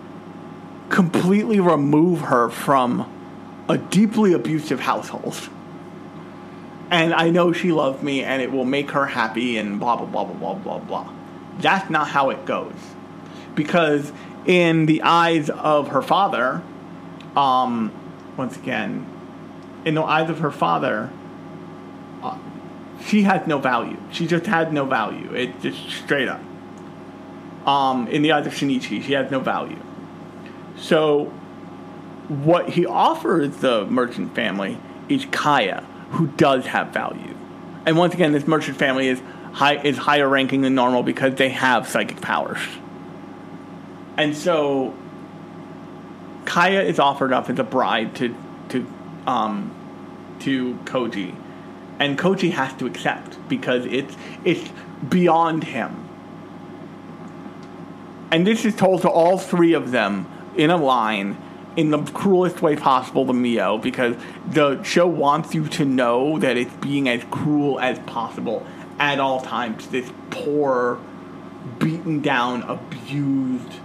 [0.91, 3.11] completely remove her from
[3.69, 5.49] a deeply abusive household.
[6.91, 10.07] And I know she loves me and it will make her happy and blah, blah,
[10.07, 11.13] blah, blah, blah, blah, blah.
[11.61, 12.75] That's not how it goes.
[13.55, 14.13] Because
[14.45, 16.63] in the eyes of her father,
[17.37, 17.93] um,
[18.37, 19.07] once again,
[19.85, 21.11] in the eyes of her father,
[22.23, 22.37] uh,
[23.05, 23.97] she has no value.
[24.11, 25.33] She just had no value.
[25.33, 26.41] It just straight up.
[27.67, 29.79] Um, in the eyes of Shinichi, she has no value.
[30.79, 31.27] So,
[32.29, 37.37] what he offers the merchant family is Kaya, who does have value.
[37.87, 39.21] And once again, this merchant family is
[39.53, 42.61] high is higher ranking than normal because they have psychic powers.
[44.17, 44.95] And so,
[46.45, 48.35] Kaya is offered up as a bride to
[48.71, 48.87] to
[49.27, 49.75] um,
[50.41, 51.35] to Koji,
[51.99, 54.71] and Koji has to accept because it's it's
[55.09, 56.10] beyond him.
[58.31, 61.37] And this is told to all three of them in a line
[61.77, 64.17] in the cruelest way possible to Mio because
[64.49, 68.67] the show wants you to know that it's being as cruel as possible
[68.99, 69.87] at all times.
[69.89, 71.01] This poor,
[71.79, 73.81] beaten down, abused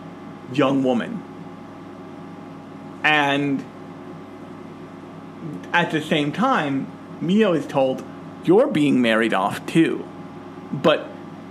[0.51, 1.23] young woman.
[3.03, 3.63] And
[5.73, 8.03] at the same time, Mio is told,
[8.43, 10.07] You're being married off too.
[10.71, 11.07] But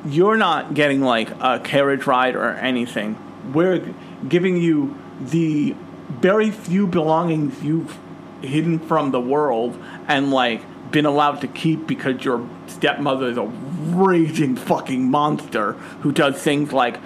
[0.07, 3.19] you're not getting like a carriage ride or anything.
[3.53, 3.95] We're
[4.29, 5.75] giving you the
[6.09, 7.99] very few belongings you've
[8.43, 13.45] hidden from the world and like been allowed to keep because your stepmother is a
[13.45, 16.99] raging fucking monster who does things like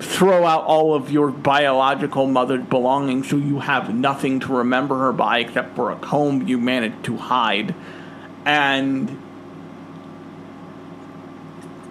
[0.00, 5.12] throw out all of your biological mother's belongings so you have nothing to remember her
[5.12, 7.74] by except for a comb you managed to hide.
[8.44, 9.20] And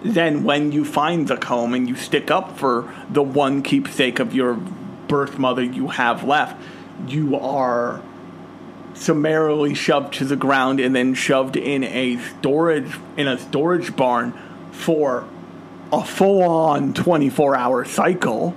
[0.02, 4.34] then when you find the comb and you stick up for the one keepsake of
[4.34, 6.60] your birth mother you have left,
[7.06, 8.02] you are
[8.94, 14.32] summarily shoved to the ground and then shoved in a storage in a storage barn
[14.72, 15.26] for
[15.92, 18.54] a full on 24 hour cycle.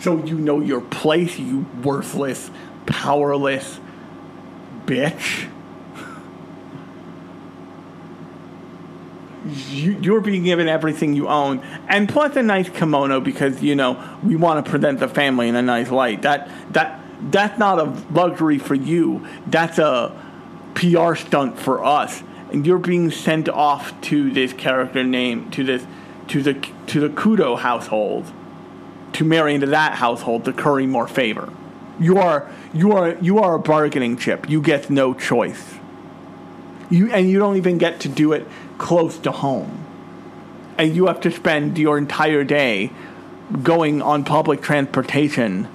[0.00, 2.50] So you know your place, you worthless,
[2.86, 3.80] powerless
[4.84, 5.48] bitch.
[9.70, 14.18] You, are being given everything you own, and plus a nice kimono because you know
[14.22, 16.22] we want to present the family in a nice light.
[16.22, 19.26] That that that's not a luxury for you.
[19.46, 20.12] That's a
[20.74, 25.86] PR stunt for us and you're being sent off to this character name to this
[26.28, 26.54] to the
[26.86, 28.32] to the Kudo household
[29.12, 31.52] to marry into that household to curry more favor.
[31.98, 34.48] You are you are you are a bargaining chip.
[34.48, 35.74] You get no choice.
[36.90, 38.46] You and you don't even get to do it
[38.78, 39.84] close to home.
[40.78, 42.90] And you have to spend your entire day
[43.62, 45.68] going on public transportation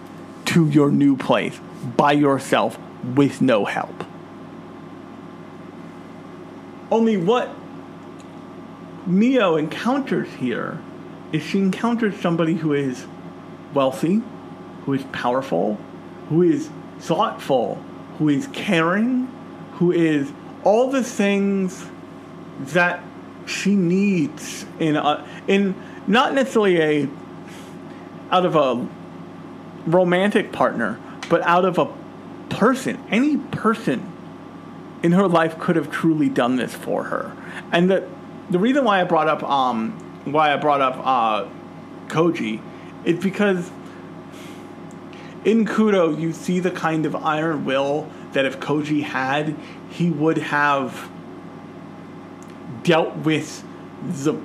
[0.45, 1.59] to your new place
[1.97, 4.03] by yourself with no help.
[6.91, 7.49] Only what
[9.07, 10.79] Mio encounters here
[11.31, 13.05] is she encounters somebody who is
[13.73, 14.21] wealthy,
[14.85, 15.79] who is powerful,
[16.29, 17.75] who is thoughtful,
[18.17, 19.27] who is caring,
[19.73, 20.31] who is
[20.63, 21.87] all the things
[22.67, 23.03] that
[23.45, 25.75] she needs in a, in
[26.07, 27.09] not necessarily a
[28.31, 28.87] out of a
[29.85, 31.93] romantic partner, but out of a
[32.49, 34.11] person, any person
[35.03, 37.35] in her life could have truly done this for her.
[37.71, 38.07] And the
[38.49, 39.91] the reason why I brought up um
[40.25, 41.49] why I brought up uh
[42.07, 42.61] Koji
[43.05, 43.71] is because
[45.43, 49.55] in Kudo you see the kind of iron will that if Koji had,
[49.89, 51.09] he would have
[52.83, 53.63] dealt with
[54.03, 54.39] the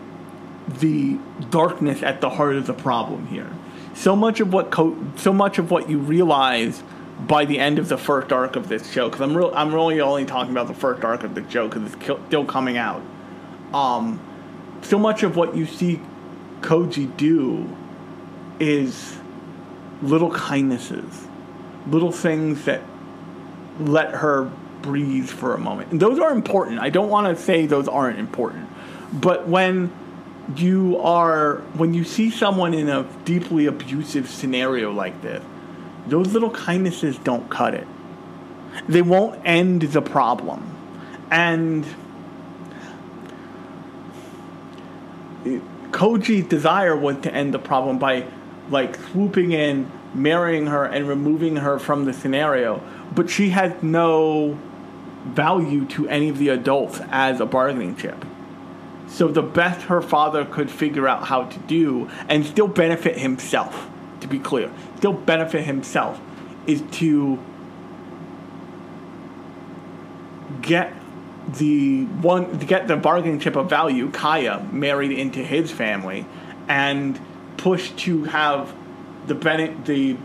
[0.80, 1.16] the
[1.50, 3.50] darkness at the heart of the problem here.
[3.94, 6.82] So much of what co- so much of what you realize
[7.20, 10.00] by the end of the first arc of this show, because I'm real, I'm really
[10.00, 13.00] only talking about the first arc of the show because it's still coming out.
[13.72, 14.20] Um,
[14.82, 16.00] so much of what you see
[16.60, 17.74] Koji do
[18.60, 19.16] is
[20.02, 21.26] little kindnesses,
[21.88, 22.82] little things that
[23.80, 24.50] let her
[24.86, 25.90] breathe for a moment.
[25.90, 26.78] And those are important.
[26.78, 28.68] I don't want to say those aren't important.
[29.12, 29.92] But when
[30.54, 35.42] you are when you see someone in a deeply abusive scenario like this,
[36.06, 37.86] those little kindnesses don't cut it.
[38.88, 40.62] They won't end the problem.
[41.30, 41.84] And
[45.90, 48.26] Koji's desire was to end the problem by
[48.70, 52.82] like swooping in, marrying her and removing her from the scenario,
[53.14, 54.58] but she has no
[55.26, 58.24] value to any of the adults as a bargaining chip.
[59.08, 63.88] So the best her father could figure out how to do and still benefit himself,
[64.20, 66.20] to be clear, still benefit himself,
[66.66, 67.38] is to
[70.62, 70.92] get
[71.48, 76.26] the one to get the bargaining chip of value, Kaya, married into his family,
[76.68, 77.20] and
[77.56, 78.74] push to have
[79.26, 80.16] the Bennett the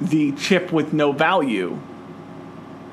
[0.00, 1.78] the chip with no value,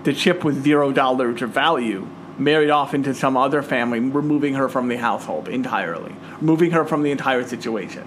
[0.05, 4.69] the chip with zero dollars of value, married off into some other family, removing her
[4.69, 8.03] from the household entirely, moving her from the entire situation.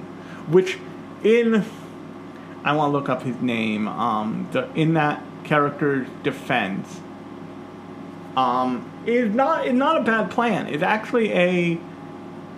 [0.49, 0.79] Which,
[1.23, 1.65] in,
[2.65, 3.89] I want to look up his name.
[3.89, 7.01] Um, the, in that character's defense,
[8.37, 10.69] um, is not is not a bad plan.
[10.69, 11.81] It's actually a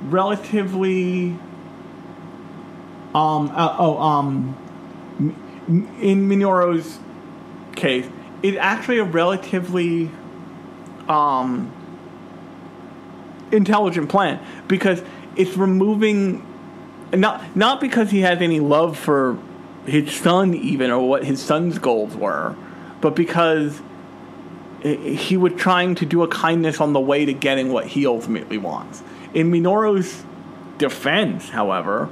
[0.03, 1.31] relatively,
[3.15, 4.57] um, uh, oh, um,
[5.69, 6.99] in Minoru's
[7.75, 8.07] case,
[8.43, 10.11] it's actually a relatively
[11.09, 11.73] um,
[13.53, 15.03] intelligent plan because
[15.37, 16.47] it's removing
[17.13, 19.39] not not because he has any love for
[19.87, 22.55] his son even or what his son's goals were,
[23.01, 23.81] but because
[24.83, 28.57] he was trying to do a kindness on the way to getting what he ultimately
[28.57, 29.03] wants.
[29.35, 30.25] In Minoru's
[30.79, 32.09] defense, however,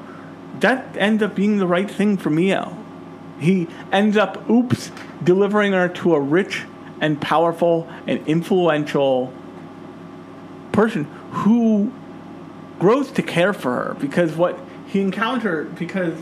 [0.60, 2.77] that ends up being the right thing for Mio.
[3.38, 4.90] He ends up, oops,
[5.22, 6.64] delivering her to a rich
[7.01, 9.33] and powerful and influential
[10.72, 11.92] person who
[12.79, 16.18] grows to care for her because what he encountered because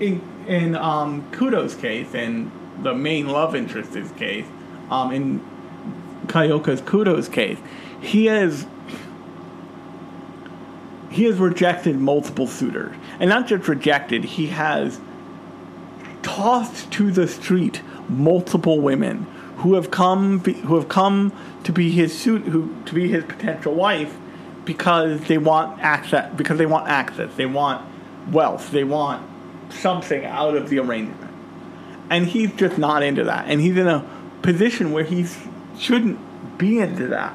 [0.00, 2.50] in in um, Kudo's case and
[2.82, 4.46] the main love interest's case,
[4.90, 5.40] um, in
[6.26, 7.58] Kyoka's Kudo's case,
[8.00, 8.66] he has
[11.10, 15.00] he has rejected multiple suitors, and not just rejected, he has
[16.22, 19.26] tossed to the street multiple women
[19.58, 21.32] who have come who have come
[21.64, 24.16] to be his suit who to be his potential wife
[24.64, 27.34] because they want access because they want access.
[27.36, 27.84] They want
[28.30, 28.70] wealth.
[28.70, 29.26] They want
[29.70, 31.30] something out of the arrangement.
[32.10, 33.46] And he's just not into that.
[33.48, 34.04] And he's in a
[34.42, 35.26] position where he
[35.78, 37.34] shouldn't be into that.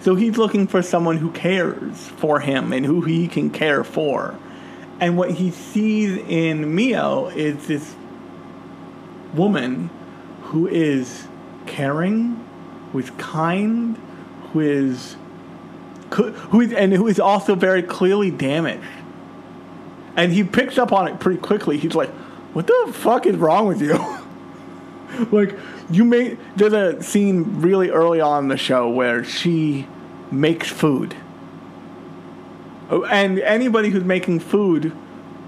[0.00, 4.38] So he's looking for someone who cares for him and who he can care for
[5.00, 7.94] and what he sees in Mio is this
[9.34, 9.88] woman
[10.42, 11.26] who is
[11.66, 12.46] caring,
[12.92, 13.96] who is kind,
[14.52, 15.16] who is
[16.12, 18.84] who is and who is also very clearly damaged.
[20.16, 21.78] And he picks up on it pretty quickly.
[21.78, 22.10] He's like,
[22.52, 23.98] "What the fuck is wrong with you?"
[25.30, 25.56] like
[25.90, 29.86] you made there's a scene really early on in the show where she
[30.30, 31.14] makes food.
[32.90, 34.92] And anybody who's making food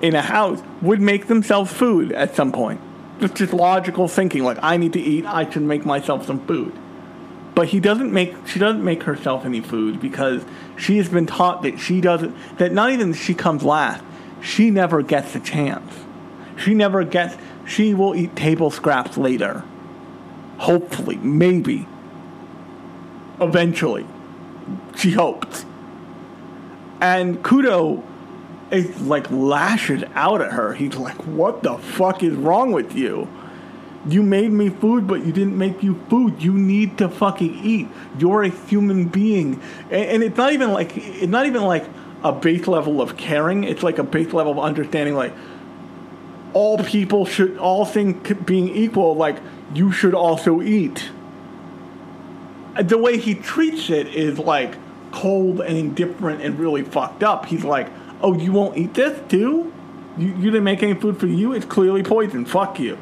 [0.01, 2.81] in a house would make themselves food at some point.
[3.21, 4.45] It's just logical thinking.
[4.45, 6.73] Like I need to eat, I should make myself some food.
[7.55, 8.35] But he doesn't make.
[8.47, 10.45] She doesn't make herself any food because
[10.77, 12.35] she has been taught that she doesn't.
[12.59, 14.03] That not even she comes last.
[14.41, 15.93] She never gets a chance.
[16.57, 17.37] She never gets.
[17.67, 19.65] She will eat table scraps later.
[20.59, 21.87] Hopefully, maybe.
[23.41, 24.07] Eventually,
[24.97, 25.65] she hopes.
[27.03, 28.01] And Kudo
[28.71, 30.73] is like lashes out at her.
[30.73, 33.29] He's like, "What the fuck is wrong with you?
[34.07, 36.41] You made me food, but you didn't make you food.
[36.41, 37.89] You need to fucking eat.
[38.21, 41.85] You're a human being." And, and it's not even like it's not even like
[42.23, 43.65] a base level of caring.
[43.65, 45.17] It's like a base level of understanding.
[45.17, 45.33] Like
[46.53, 49.39] all people should, all things being equal, like
[49.75, 51.11] you should also eat.
[52.81, 54.77] The way he treats it is like
[55.13, 57.47] cold and indifferent and really fucked up.
[57.47, 57.89] He's like,
[58.21, 59.73] oh, you won't eat this too?
[60.17, 61.53] You, you didn't make any food for you?
[61.53, 62.45] It's clearly poison.
[62.45, 62.99] Fuck you.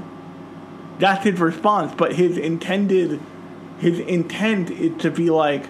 [0.99, 3.21] That's his response, but his intended,
[3.79, 5.67] his intent is to be like,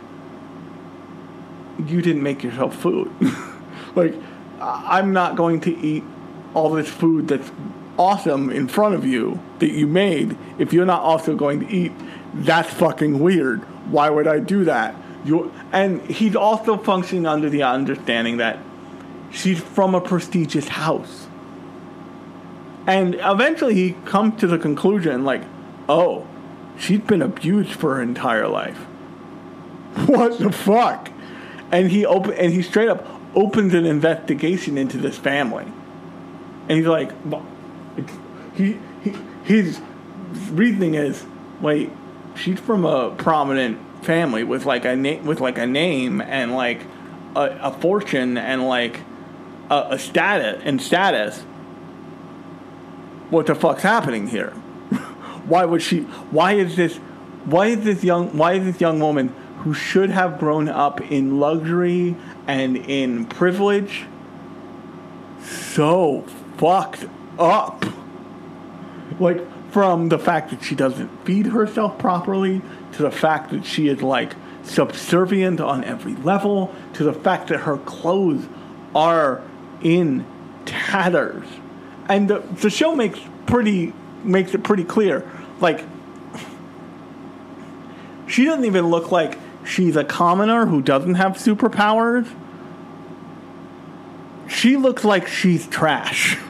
[1.86, 3.10] you didn't make yourself food.
[3.94, 4.14] like,
[4.60, 6.04] I'm not going to eat
[6.52, 7.50] all this food that's
[7.98, 11.92] awesome in front of you that you made if you're not also going to eat.
[12.34, 13.60] That's fucking weird.
[13.90, 14.94] Why would I do that?
[15.24, 18.58] You and he's also functioning under the understanding that
[19.30, 21.26] she's from a prestigious house.
[22.86, 25.42] And eventually he comes to the conclusion like,
[25.88, 26.26] oh,
[26.78, 28.78] she's been abused for her entire life.
[30.06, 31.10] What the fuck?
[31.72, 35.64] And he open and he straight up opens an investigation into this family.
[36.68, 37.12] And he's like,
[38.54, 39.14] he, he
[39.44, 39.80] his
[40.50, 41.24] reasoning is,
[41.60, 41.90] wait,
[42.34, 46.82] she's from a prominent family with like a name with like a name and like
[47.36, 49.00] a, a fortune and like
[49.70, 51.40] a, a status and status.
[53.30, 54.50] What the fuck's happening here?
[55.46, 56.00] why would she?
[56.30, 56.96] Why is this?
[57.44, 58.36] Why is this young?
[58.36, 59.28] Why is this young woman
[59.58, 64.04] who should have grown up in luxury and in privilege
[65.42, 66.22] so
[66.56, 67.06] fucked
[67.38, 67.84] up?
[69.20, 72.60] Like from the fact that she doesn't feed herself properly
[72.92, 77.60] to the fact that she is like subservient on every level to the fact that
[77.60, 78.46] her clothes
[78.94, 79.42] are
[79.82, 80.24] in
[80.64, 81.46] tatters.
[82.08, 85.28] And the, the show makes pretty makes it pretty clear
[85.60, 85.82] like
[88.26, 92.28] she doesn't even look like she's a commoner who doesn't have superpowers.
[94.48, 96.38] She looks like she's trash.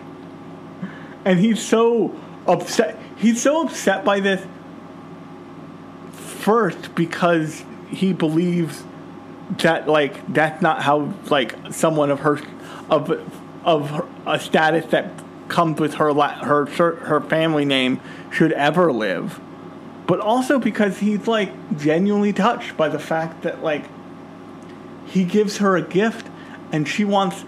[1.23, 4.45] And he's so upset he's so upset by this
[6.41, 8.83] first because he believes
[9.59, 12.41] that like that's not how like someone of her
[12.89, 13.11] of
[13.65, 15.11] of her, a status that
[15.49, 19.41] comes with her her her family name should ever live.
[20.07, 23.85] But also because he's like genuinely touched by the fact that like
[25.07, 26.29] he gives her a gift
[26.73, 27.45] and she wants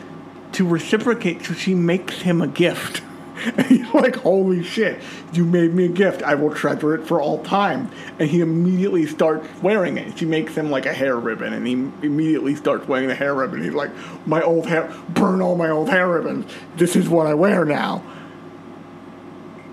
[0.53, 3.03] to reciprocate so she makes him a gift
[3.57, 5.01] And he's like, holy shit,
[5.33, 6.23] you made me a gift.
[6.23, 7.91] I will treasure it for all time.
[8.19, 10.19] And he immediately starts wearing it.
[10.19, 13.63] She makes him like a hair ribbon, and he immediately starts wearing the hair ribbon.
[13.63, 13.91] He's like,
[14.27, 16.51] my old hair, burn all my old hair ribbons.
[16.77, 18.03] This is what I wear now.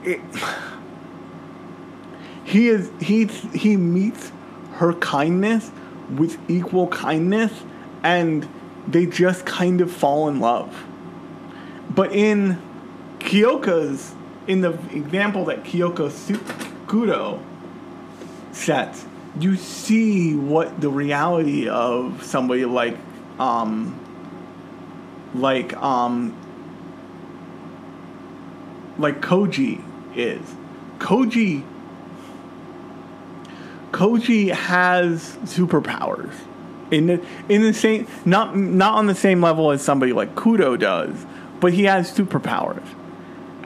[0.03, 0.21] It,
[2.43, 4.31] he is he he meets
[4.73, 5.71] her kindness
[6.09, 7.51] with equal kindness
[8.01, 8.49] and
[8.87, 10.85] they just kind of fall in love
[11.93, 12.59] but in
[13.19, 14.13] Kyoka's
[14.47, 16.09] in the example that Kyoka
[16.87, 17.39] Kudo
[18.51, 19.05] sets,
[19.39, 22.97] you see what the reality of somebody like
[23.37, 23.97] um
[25.35, 26.35] like um
[28.97, 29.81] like Koji
[30.15, 30.41] is.
[30.97, 31.63] Koji
[33.91, 36.33] Koji has superpowers
[36.89, 40.77] in the in the same not not on the same level as somebody like Kudo
[40.77, 41.25] does,
[41.59, 42.83] but he has superpowers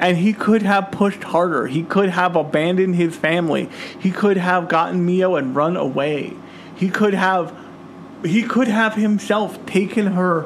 [0.04, 1.66] and he could have pushed harder.
[1.66, 3.70] He could have abandoned his family.
[3.98, 6.34] He could have gotten Mio and run away.
[6.76, 7.58] He could have
[8.26, 10.46] he could have himself taken her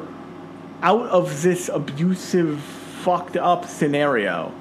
[0.80, 4.52] out of this abusive fucked up scenario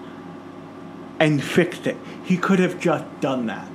[1.20, 1.98] and fixed it.
[2.24, 3.68] He could have just done that.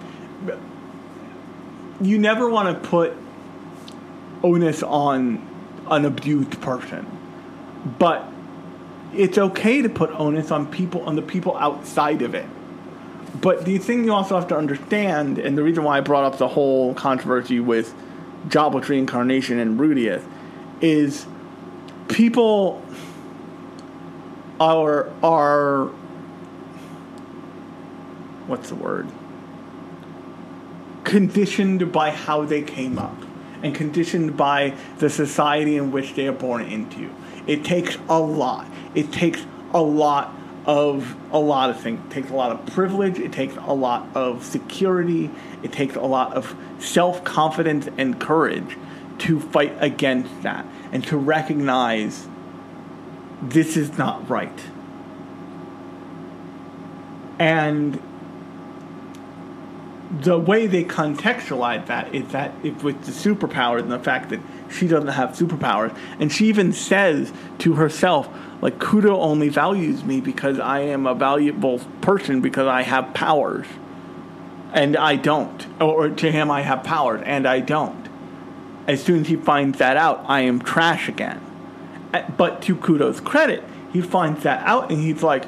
[2.01, 3.17] You never want to put
[4.43, 5.49] onus on
[5.89, 7.07] an abused person.
[8.01, 8.32] But
[9.15, 12.47] it's okay to put onus on people on the people outside of it.
[13.41, 16.39] But the thing you also have to understand, and the reason why I brought up
[16.39, 17.95] the whole controversy with
[18.49, 20.23] Jobless reincarnation and Rudeus,
[20.81, 21.27] is
[22.09, 22.83] people
[24.61, 25.87] are are
[28.47, 29.09] what's the word
[31.05, 33.17] conditioned by how they came up
[33.63, 37.11] and conditioned by the society in which they are born into.
[37.47, 40.35] It takes a lot it takes a lot
[40.67, 42.01] of a lot of things.
[42.07, 43.19] It takes a lot of privilege.
[43.19, 45.31] It takes a lot of security.
[45.63, 48.77] It takes a lot of self confidence and courage
[49.19, 52.29] to fight against that and to recognize
[53.41, 54.61] this is not right.
[57.39, 58.01] And
[60.21, 64.41] the way they contextualize that is that if with the superpowers and the fact that
[64.71, 68.29] she doesn't have superpowers, and she even says to herself,
[68.63, 73.67] like Kudo only values me because I am a valuable person because I have powers,
[74.73, 75.67] and I don't.
[75.83, 78.09] Or to him, I have powers and I don't.
[78.87, 81.41] As soon as he finds that out, I am trash again.
[82.37, 85.45] But to Kudo's credit, he finds that out and he's like,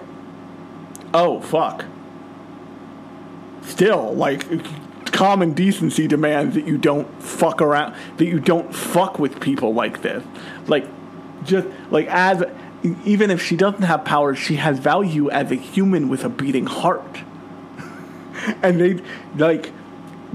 [1.15, 1.85] "Oh fuck."
[3.63, 4.45] Still, like
[5.13, 10.03] common decency demands that you don't fuck around, that you don't fuck with people like
[10.03, 10.25] this.
[10.67, 10.87] Like
[11.45, 12.43] just like as
[13.05, 16.67] even if she doesn't have powers, she has value as a human with a beating
[16.67, 17.21] heart.
[18.63, 19.01] and they
[19.37, 19.73] like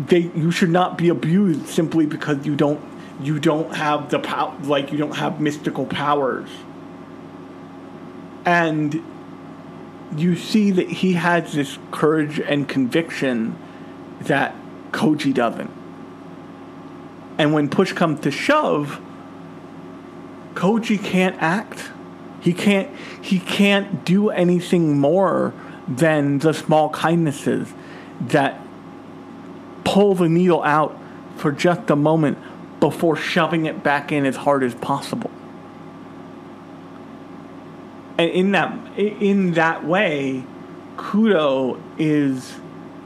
[0.07, 2.81] they you should not be abused simply because you don't
[3.21, 6.49] you don't have the power like you don't have mystical powers.
[8.45, 9.03] And
[10.15, 13.55] you see that he has this courage and conviction
[14.21, 14.55] that
[14.91, 15.69] Koji doesn't.
[17.37, 18.99] And when push comes to shove,
[20.55, 21.91] Koji can't act.
[22.41, 22.89] He can't
[23.21, 25.53] he can't do anything more
[25.87, 27.73] than the small kindnesses
[28.21, 28.59] that
[29.83, 30.97] pull the needle out
[31.37, 32.37] for just a moment
[32.79, 35.31] before shoving it back in as hard as possible.
[38.17, 40.43] And in that in that way,
[40.97, 42.55] Kudo is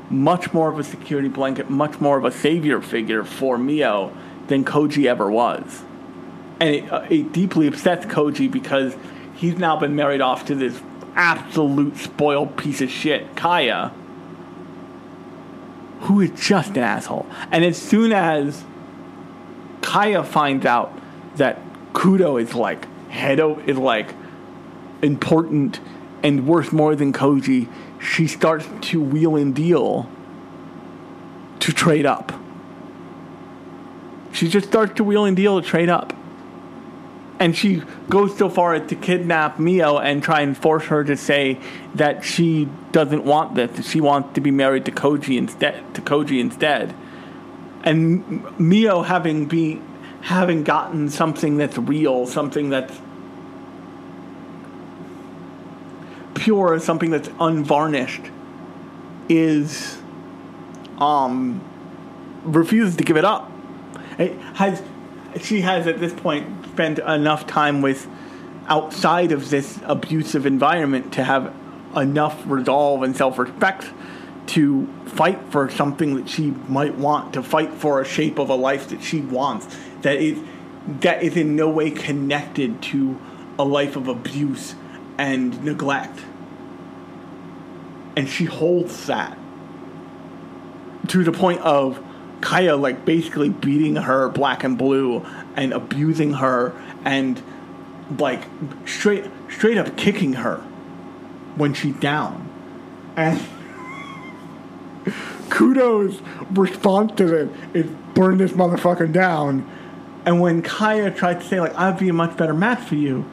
[0.10, 4.16] much more of a security blanket, much more of a savior figure for Mio
[4.48, 5.84] than Koji ever was.
[6.60, 8.96] And it, it deeply upsets Koji because
[9.36, 10.82] he's now been married off to this
[11.16, 13.92] absolute spoiled piece of shit, Kaya,
[16.02, 17.28] who is just an asshole.
[17.52, 18.64] And as soon as
[19.82, 20.98] Kaya finds out
[21.36, 21.60] that
[21.94, 24.14] Kudo is like head is like
[25.02, 25.80] important
[26.24, 27.68] and worth more than Koji,
[28.02, 30.10] she starts to wheel and deal
[31.60, 32.34] to trade up.
[34.32, 36.14] She just starts to wheel and deal to trade up.
[37.40, 41.18] And she goes so far as to kidnap Mio and try and force her to
[41.18, 41.60] say
[41.96, 43.90] that she doesn't want this.
[43.90, 45.94] She wants to be married to Koji instead.
[45.96, 46.94] To Koji instead.
[47.84, 49.82] And Mio having be
[50.22, 52.98] having gotten something that's real, something that's
[56.34, 58.24] pure, something that's unvarnished,
[59.28, 59.98] is
[61.00, 61.62] um
[62.44, 63.52] refuses to give it up.
[64.18, 64.82] It has
[65.42, 68.08] she has at this point spent enough time with
[68.68, 71.54] outside of this abusive environment to have
[71.96, 73.86] enough resolve and self-respect
[74.46, 78.56] to fight for something that she might want to fight for a shape of a
[78.56, 79.68] life that she wants
[80.02, 80.40] that is
[80.88, 83.18] that is in no way connected to
[83.58, 84.76] a life of abuse
[85.18, 86.20] and neglect.
[88.16, 89.38] And she holds that
[91.08, 92.04] to the point of
[92.44, 95.26] Kaya like basically beating her black and blue
[95.56, 96.74] and abusing her
[97.06, 97.42] and
[98.20, 98.44] like
[98.86, 100.58] straight straight up kicking her
[101.56, 102.50] when she's down.
[103.16, 103.40] And
[105.50, 106.22] Kudo's
[106.52, 109.66] response to it is burn this motherfucker down.
[110.26, 113.24] And when Kaya tried to say like I'd be a much better match for you,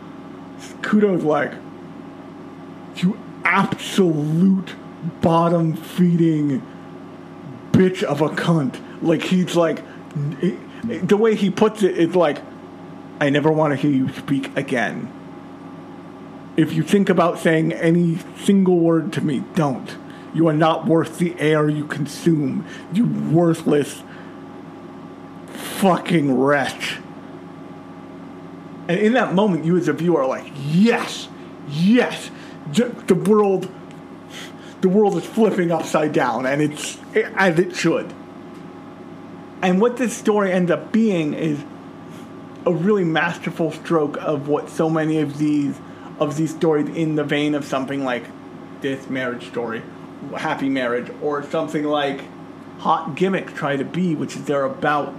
[0.82, 1.52] Kudo's like
[2.94, 4.76] you absolute
[5.20, 6.62] bottom feeding
[7.72, 8.80] bitch of a cunt.
[9.02, 9.82] Like he's like
[10.84, 12.38] the way he puts it is like
[13.20, 15.12] I never want to hear you speak again.
[16.56, 19.96] If you think about saying any single word to me, don't.
[20.34, 22.66] You are not worth the air you consume.
[22.92, 24.02] You worthless
[25.80, 26.98] fucking wretch.
[28.88, 31.28] And in that moment, you as a viewer are like, yes,
[31.68, 32.30] yes,
[32.72, 33.70] the world,
[34.80, 38.12] the world is flipping upside down, and it's as it should.
[39.62, 41.62] And what this story ends up being is
[42.66, 45.78] a really masterful stroke of what so many of these
[46.18, 48.24] of these stories in the vein of something like
[48.82, 49.82] this marriage story,
[50.36, 52.20] happy marriage, or something like
[52.78, 55.14] hot gimmick try to be, which is they're about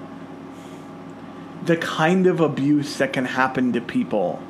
[1.66, 4.42] the kind of abuse that can happen to people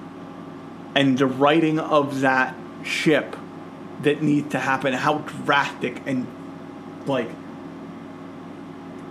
[0.96, 3.36] and the righting of that ship
[4.02, 6.28] that needs to happen, how drastic and
[7.06, 7.30] like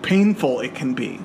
[0.03, 1.21] painful it can be.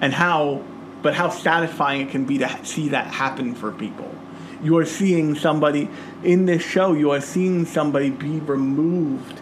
[0.00, 0.64] And how
[1.02, 4.14] but how satisfying it can be to see that happen for people.
[4.62, 5.88] You are seeing somebody
[6.22, 9.40] in this show, you are seeing somebody be removed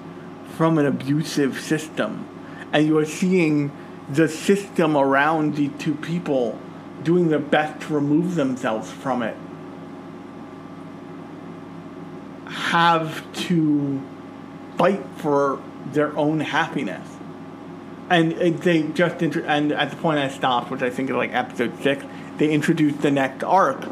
[0.57, 2.27] from an abusive system.
[2.73, 3.73] And you are seeing
[4.09, 6.59] the system around the two people
[7.03, 9.37] doing their best to remove themselves from it
[12.47, 14.01] have to
[14.77, 15.61] fight for
[15.93, 17.07] their own happiness.
[18.11, 21.33] And they just inter- and at the point I stopped, which I think is like
[21.33, 22.05] episode six,
[22.39, 23.85] they introduced the next arc,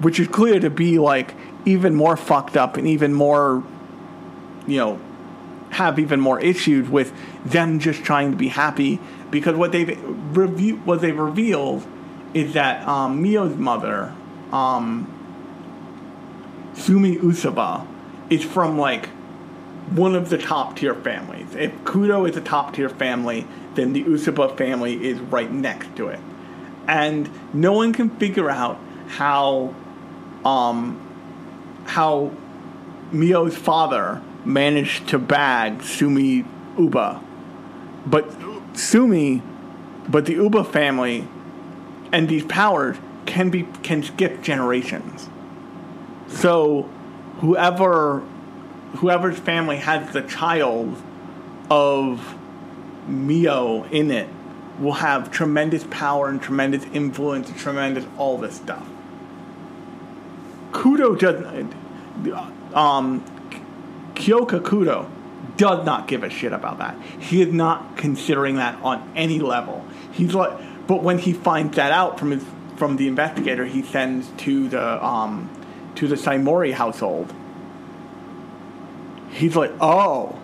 [0.00, 1.34] which is clear to be like
[1.66, 3.62] even more fucked up and even more,
[4.66, 5.00] you know,
[5.70, 7.12] have even more issues with
[7.44, 8.98] them just trying to be happy.
[9.30, 10.00] Because what they've
[10.34, 11.86] review what they've revealed
[12.32, 14.14] is that um, Mio's mother,
[14.50, 15.12] um,
[16.74, 17.86] Sumi Usaba,
[18.30, 19.10] is from like
[19.94, 21.54] one of the top tier families.
[21.54, 26.08] If Kudo is a top tier family, then the Usaba family is right next to
[26.08, 26.20] it.
[26.86, 28.78] And no one can figure out
[29.08, 29.74] how
[30.44, 31.00] um
[31.86, 32.32] how
[33.12, 36.44] Mio's father managed to bag Sumi
[36.78, 37.22] Uba.
[38.06, 38.34] But
[38.74, 39.42] Sumi
[40.08, 41.28] but the Uba family
[42.12, 45.28] and these powers can be can skip generations.
[46.28, 46.88] So
[47.40, 48.22] whoever
[48.96, 51.00] whoever's family has the child
[51.70, 52.36] of
[53.06, 54.28] Mio in it
[54.78, 58.86] will have tremendous power and tremendous influence and tremendous all this stuff.
[60.72, 61.74] Kudo doesn't.
[62.74, 63.24] Um,
[64.14, 65.10] Kyoka Kudo
[65.56, 67.00] does not give a shit about that.
[67.18, 69.84] He is not considering that on any level.
[70.12, 72.44] He's like, but when he finds that out from his
[72.76, 75.50] from the investigator, he sends to the um,
[75.96, 77.32] to the Saimori household.
[79.30, 80.38] He's like, oh,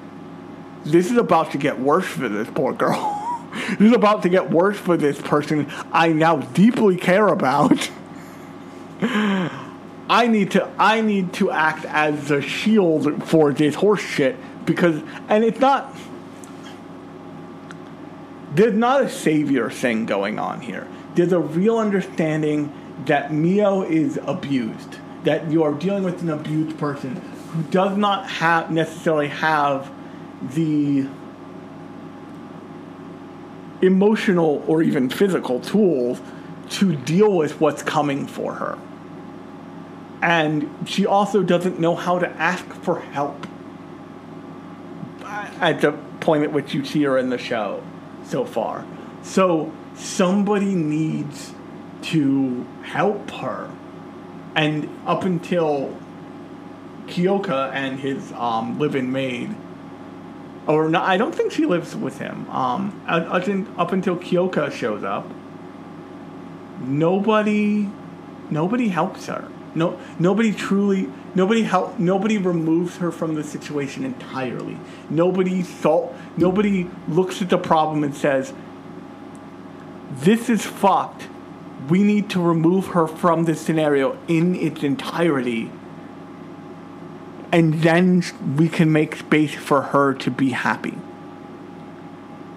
[0.84, 3.20] this is about to get worse for this poor girl.
[3.70, 7.90] this is about to get worse for this person I now deeply care about.
[9.00, 15.02] I need to I need to act as a shield for this horse shit because
[15.28, 15.94] and it's not
[18.54, 20.86] there's not a savior thing going on here.
[21.14, 22.72] There's a real understanding
[23.06, 27.20] that Mio is abused, that you are dealing with an abused person
[27.54, 29.90] who does not have necessarily have
[30.54, 31.06] the
[33.80, 36.20] emotional or even physical tools
[36.68, 38.78] to deal with what's coming for her.
[40.20, 43.46] And she also doesn't know how to ask for help
[45.60, 47.84] at the point at which you see her in the show
[48.24, 48.84] so far.
[49.22, 51.52] So somebody needs
[52.02, 53.70] to help her.
[54.56, 55.96] And up until
[57.06, 59.54] Kyoka and his um, live-in maid,
[60.66, 62.48] or no, I don't think she lives with him.
[62.50, 65.30] Um, up until Kyoka shows up,
[66.80, 67.88] nobody,
[68.50, 69.48] nobody helps her.
[69.76, 74.78] No, nobody truly, nobody help, nobody removes her from the situation entirely.
[75.10, 78.52] Nobody thought, nobody looks at the problem and says,
[80.12, 81.26] "This is fucked.
[81.88, 85.70] We need to remove her from this scenario in its entirety."
[87.54, 88.24] And then
[88.56, 90.98] we can make space for her to be happy.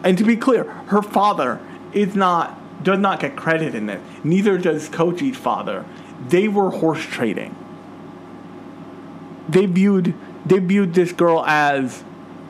[0.03, 1.59] And to be clear, her father
[1.93, 4.01] is not does not get credit in this.
[4.23, 5.85] Neither does Koji's father
[6.29, 7.55] they were horse trading.
[9.47, 10.15] They viewed
[10.47, 12.03] they viewed this girl as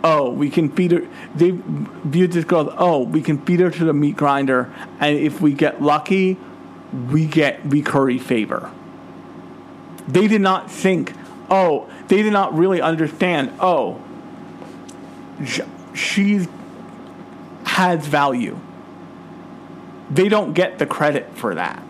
[0.06, 3.70] oh we can feed her they viewed this girl as, oh we can feed her
[3.70, 4.72] to the meat grinder
[5.02, 6.38] and if we get lucky
[7.12, 8.72] we get we curry favor
[10.08, 11.14] they did not think
[11.50, 14.02] oh they did not really understand oh
[15.94, 16.48] she
[17.66, 18.60] has value
[20.10, 21.84] they don't get the credit for that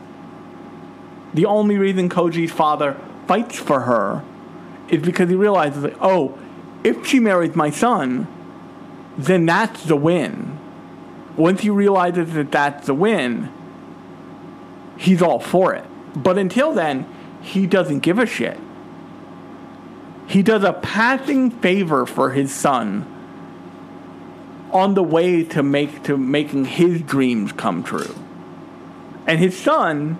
[1.33, 2.97] the only reason Koji's father
[3.27, 4.23] fights for her
[4.89, 6.37] is because he realizes, like, oh,
[6.83, 8.27] if she marries my son,
[9.17, 10.57] then that's the win.
[11.35, 13.51] Once he realizes that that's the win,
[14.97, 15.85] he's all for it.
[16.15, 17.05] But until then,
[17.41, 18.57] he doesn't give a shit.
[20.27, 23.13] He does a passing favor for his son
[24.71, 28.13] on the way to make to making his dreams come true.
[29.25, 30.17] And his son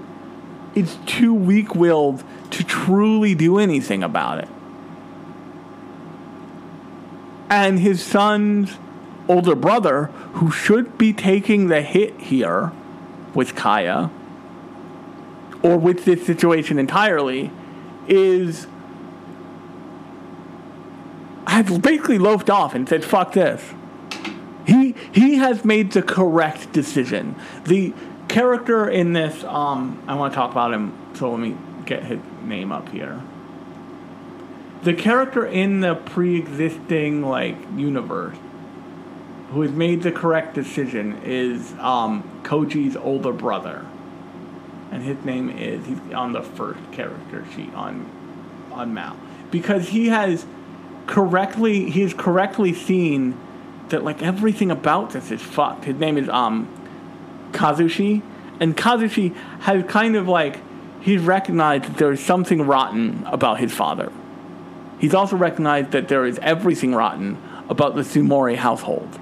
[0.75, 4.49] is too weak willed to truly do anything about it.
[7.49, 8.77] And his son's
[9.27, 12.71] older brother, who should be taking the hit here
[13.33, 14.09] with Kaya,
[15.61, 17.51] or with this situation entirely,
[18.07, 18.67] is
[21.63, 23.63] has basically loafed off and said, fuck this.
[24.65, 27.35] He he has made the correct decision.
[27.65, 27.93] The
[28.27, 31.55] character in this, um, I want to talk about him, so let me
[31.85, 33.21] get his name up here.
[34.83, 38.37] The character in the pre-existing like universe
[39.51, 43.85] who has made the correct decision is um, Koji's older brother,
[44.91, 48.05] and his name is he's on the first character sheet on
[48.73, 49.15] on Mal
[49.49, 50.45] because he has
[51.07, 53.37] correctly he correctly seen
[53.89, 55.85] that like everything about this is fucked.
[55.85, 56.67] His name is um
[57.51, 58.21] Kazushi,
[58.59, 60.59] and Kazushi has kind of like
[61.01, 64.11] he's recognized that there is something rotten about his father.
[64.99, 67.37] He's also recognized that there is everything rotten
[67.69, 69.17] about the Saimori household,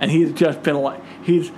[0.00, 1.50] and he's just been like he's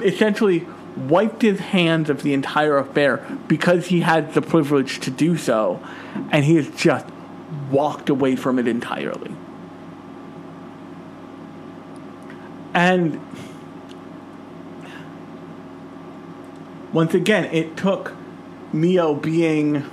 [0.00, 0.66] essentially
[0.96, 3.16] wiped his hands of the entire affair
[3.48, 5.80] because he had the privilege to do so,
[6.30, 7.06] and he is just
[7.72, 9.34] walked away from it entirely.
[12.74, 13.20] And
[16.92, 18.14] once again, it took
[18.72, 19.84] Mio being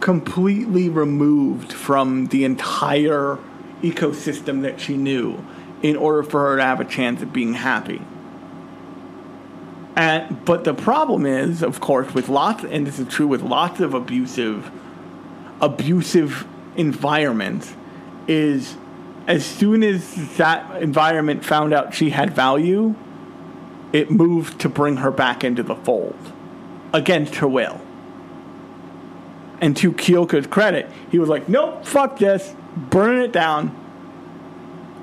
[0.00, 3.38] completely removed from the entire
[3.82, 5.42] ecosystem that she knew
[5.82, 8.02] in order for her to have a chance at being happy.
[9.96, 13.80] And but the problem is, of course, with lots, and this is true with lots
[13.80, 14.70] of abusive,
[15.64, 16.46] abusive
[16.76, 17.74] environment
[18.28, 18.76] is
[19.26, 22.94] as soon as that environment found out she had value,
[23.92, 26.32] it moved to bring her back into the fold
[26.92, 27.80] against her will.
[29.60, 33.74] And to Kyoka's credit, he was like, nope, fuck this, burn it down.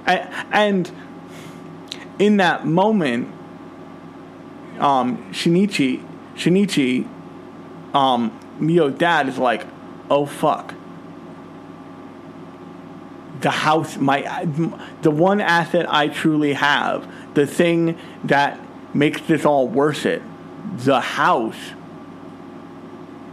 [0.06, 0.92] And
[2.20, 3.34] in that moment,
[4.78, 6.06] um, Shinichi,
[6.36, 7.08] Shinichi,
[7.96, 9.66] um, Mio's dad is like,
[10.12, 10.76] oh fuck.
[13.40, 14.46] The house, my,
[15.02, 18.60] the one asset I truly have, the thing that
[18.94, 20.22] makes this all worth it,
[20.78, 21.72] the house,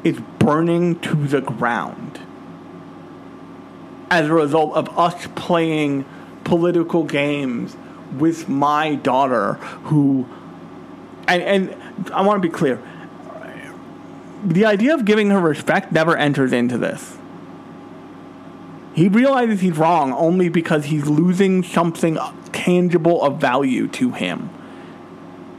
[0.05, 2.20] is burning to the ground
[4.11, 6.07] as a result of us playing
[6.45, 7.76] political games
[8.16, 9.55] with my daughter
[9.85, 10.26] who
[11.26, 12.83] and, and I want to be clear
[14.45, 17.16] the idea of giving her respect never enters into this.
[18.95, 22.18] He realizes he's wrong only because he's losing something
[22.53, 24.51] tangible of value to him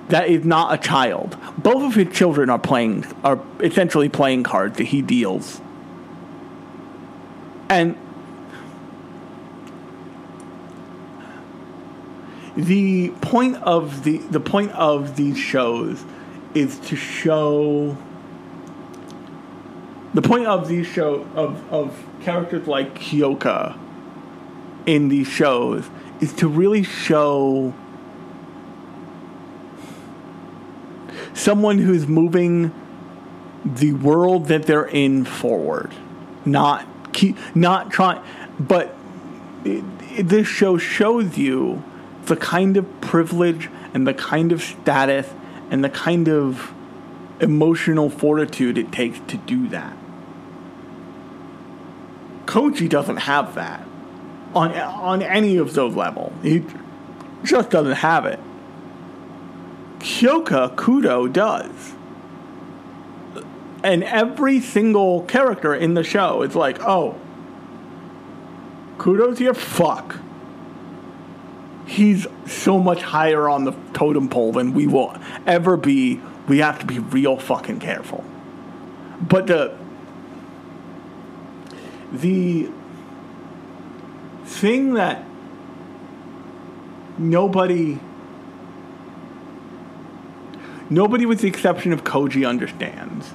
[0.09, 1.37] that is not a child.
[1.57, 5.61] Both of his children are playing are essentially playing cards that he deals.
[7.69, 7.95] And
[12.57, 16.03] the point of the the point of these shows
[16.55, 17.95] is to show
[20.13, 23.77] the point of these show of, of characters like Kyoka
[24.85, 25.89] in these shows
[26.19, 27.73] is to really show
[31.33, 32.73] someone who's moving
[33.63, 35.93] the world that they're in forward,
[36.45, 38.21] not keep, not trying,
[38.59, 38.95] but
[39.63, 39.83] it,
[40.15, 41.83] it, this show shows you
[42.25, 45.27] the kind of privilege and the kind of status
[45.69, 46.73] and the kind of
[47.39, 49.95] emotional fortitude it takes to do that.
[52.45, 53.85] Koji doesn't have that
[54.55, 56.33] on on any of those levels.
[56.41, 56.65] He
[57.43, 58.39] just doesn't have it.
[59.99, 61.93] Kyoka Kudo does.
[63.83, 67.15] And every single character in the show is like, oh,
[68.97, 69.53] Kudo's here?
[69.53, 70.17] Fuck.
[71.85, 75.15] He's so much higher on the totem pole than we will
[75.47, 76.21] ever be.
[76.49, 78.25] We have to be real fucking careful.
[79.21, 79.77] But the
[82.11, 82.69] the
[84.45, 85.23] thing that
[87.19, 87.99] nobody
[90.89, 93.31] nobody with the exception of Koji understands.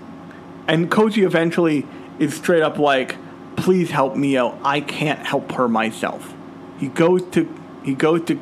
[0.66, 1.86] And Koji eventually
[2.18, 3.16] is straight up like,
[3.54, 4.58] please help me out.
[4.64, 6.34] I can't help her myself.
[6.78, 7.48] He goes to
[7.84, 8.40] he goes to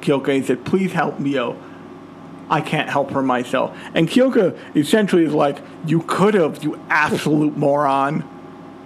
[0.00, 1.56] Kyoka and said, please help me out.
[2.50, 3.76] I can't help her myself.
[3.94, 8.20] And Kyoka essentially is like, you could have, you absolute moron.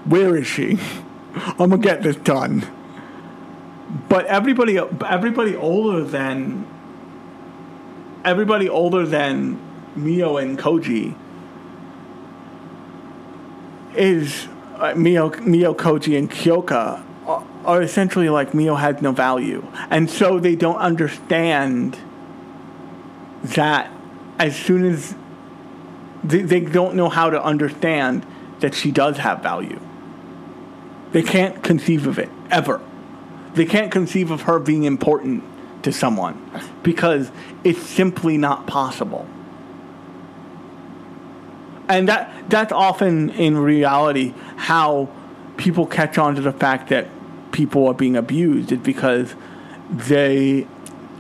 [0.04, 0.78] Where is she?
[1.34, 2.66] I'm gonna get this done.
[4.08, 6.66] But everybody everybody older than
[8.24, 9.60] everybody older than
[9.94, 11.14] Mio and Koji
[13.96, 19.66] is uh, Mio, Mio, Koji, and Kyoka are, are essentially like Mio has no value,
[19.90, 21.96] and so they don't understand
[23.54, 23.90] that
[24.38, 25.14] as soon as
[26.24, 28.26] they, they don't know how to understand
[28.60, 29.80] that she does have value.
[31.12, 32.80] They can't conceive of it ever.
[33.54, 35.44] They can't conceive of her being important
[35.82, 36.50] to someone
[36.82, 37.30] because
[37.64, 39.26] it's simply not possible.
[41.88, 45.08] And that that's often in reality how
[45.56, 47.08] people catch on to the fact that
[47.52, 49.34] people are being abused is because
[49.90, 50.66] they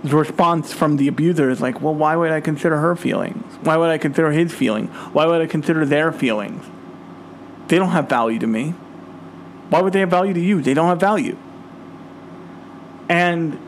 [0.06, 3.44] the response from the abuser is like, well, why would I consider her feelings?
[3.62, 4.86] Why would I consider his feeling?
[5.12, 6.64] Why would I consider their feelings?
[7.66, 8.70] They don't have value to me.
[9.68, 10.62] Why would they have value to you?
[10.62, 11.36] They don't have value.
[13.08, 13.58] And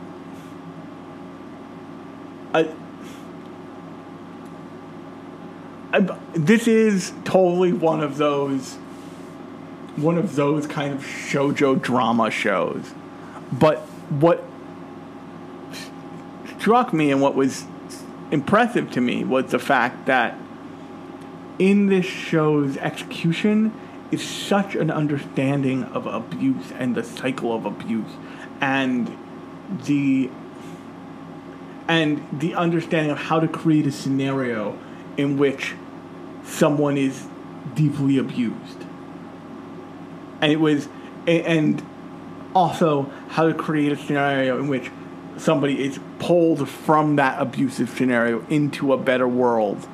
[2.54, 2.68] I,
[5.92, 6.00] I,
[6.34, 8.78] this is totally one of those
[9.96, 12.94] one of those kind of shojo drama shows.
[13.50, 13.78] But
[14.10, 14.44] what
[16.58, 17.64] struck me and what was
[18.30, 20.36] impressive to me was the fact that
[21.58, 23.72] in this show's execution
[24.10, 28.10] is such an understanding of abuse and the cycle of abuse
[28.60, 29.16] and
[29.84, 30.30] the
[31.88, 34.78] and the understanding of how to create a scenario
[35.16, 35.74] in which
[36.44, 37.26] someone is
[37.74, 38.84] deeply abused.
[40.40, 40.88] And it was,
[41.26, 41.82] and
[42.54, 44.90] also how to create a scenario in which
[45.38, 49.86] somebody is pulled from that abusive scenario into a better world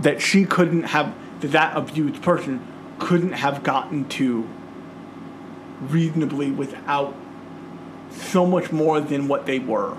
[0.00, 2.66] that she couldn't have, that that abused person
[2.98, 4.48] couldn't have gotten to
[5.80, 7.14] reasonably without
[8.10, 9.96] so much more than what they were.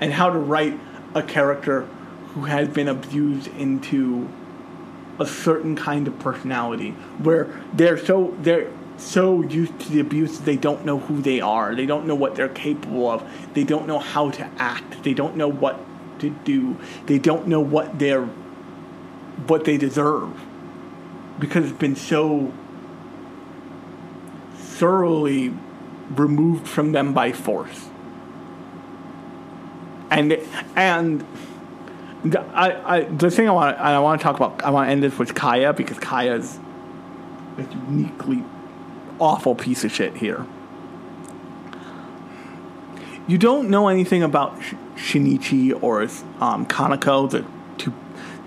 [0.00, 0.78] And how to write
[1.14, 1.82] a character
[2.28, 4.28] who has been abused into
[5.18, 10.56] a certain kind of personality where they're so they're so used to the abuse they
[10.56, 11.74] don't know who they are.
[11.74, 13.28] They don't know what they're capable of.
[13.54, 15.02] They don't know how to act.
[15.02, 15.78] They don't know what
[16.20, 16.76] to do.
[17.06, 18.26] They don't know what they're
[19.46, 20.30] what they deserve
[21.38, 22.52] because it's been so
[24.54, 25.52] thoroughly
[26.14, 27.88] removed from them by force.
[30.10, 30.38] And
[30.74, 31.26] and
[32.24, 34.92] the, I, I, the thing I want I want to talk about I want to
[34.92, 36.58] end this with Kaya because Kaya's
[37.88, 38.42] uniquely
[39.18, 40.46] awful piece of shit here.
[43.28, 44.58] You don't know anything about
[44.96, 46.02] Shinichi or
[46.40, 47.44] um, Kanako, the
[47.76, 47.92] two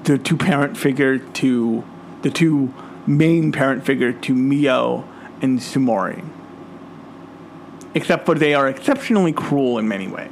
[0.03, 1.83] the two parent figure to
[2.21, 2.73] the two
[3.05, 5.07] main parent figure to Mio
[5.41, 6.27] and Sumori.
[7.93, 10.31] Except for they are exceptionally cruel in many ways.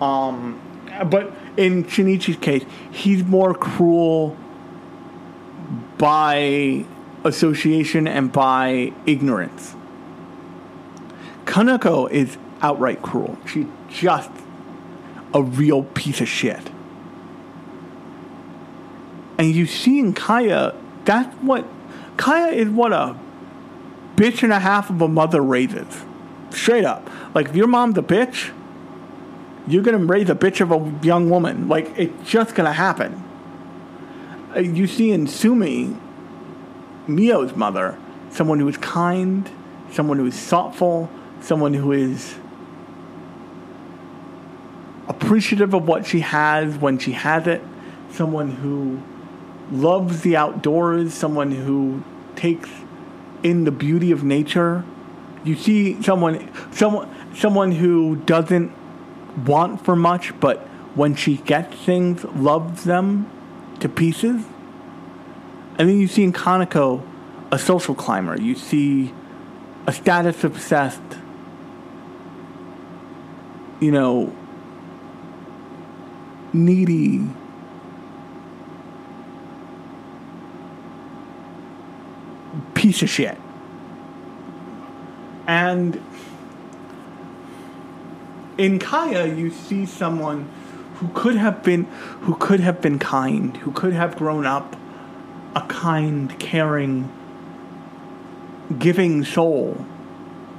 [0.00, 0.60] Um,
[1.06, 4.36] but in Shinichi's case, he's more cruel
[5.96, 6.84] by
[7.24, 9.74] association and by ignorance.
[11.44, 13.38] Kanako is outright cruel.
[13.46, 14.30] She's just
[15.34, 16.70] a real piece of shit.
[19.38, 21.66] And you see in Kaya, that's what
[22.16, 23.16] Kaya is what a
[24.16, 26.04] bitch and a half of a mother raises.
[26.50, 27.10] Straight up.
[27.34, 28.52] Like if your mom's a bitch,
[29.66, 31.68] you're gonna raise a bitch of a young woman.
[31.68, 33.22] Like it's just gonna happen.
[34.54, 35.96] Uh, you see in Sumi,
[37.06, 37.98] Mio's mother,
[38.30, 39.50] someone who is kind,
[39.90, 42.36] someone who is thoughtful, someone who is
[45.08, 47.62] appreciative of what she has when she has it,
[48.10, 49.02] someone who
[49.70, 52.02] loves the outdoors, someone who
[52.36, 52.70] takes
[53.42, 54.84] in the beauty of nature.
[55.44, 58.72] You see someone someone someone who doesn't
[59.46, 60.60] want for much, but
[60.94, 63.30] when she gets things, loves them
[63.80, 64.44] to pieces.
[65.78, 67.02] And then you see in Kanako
[67.50, 68.40] a social climber.
[68.40, 69.12] You see
[69.86, 71.00] a status obsessed,
[73.80, 74.34] you know,
[76.52, 77.26] needy,
[82.74, 83.38] piece of shit.
[85.46, 86.02] And
[88.58, 90.48] in Kaya, you see someone
[90.96, 91.84] who could have been
[92.22, 94.76] who could have been kind, who could have grown up
[95.54, 97.10] a kind, caring,
[98.78, 99.84] giving soul,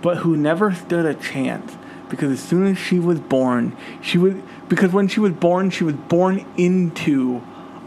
[0.02, 1.76] but who never stood a chance
[2.14, 4.36] because as soon as she was born, she was
[4.70, 7.42] because when she was born, she was born into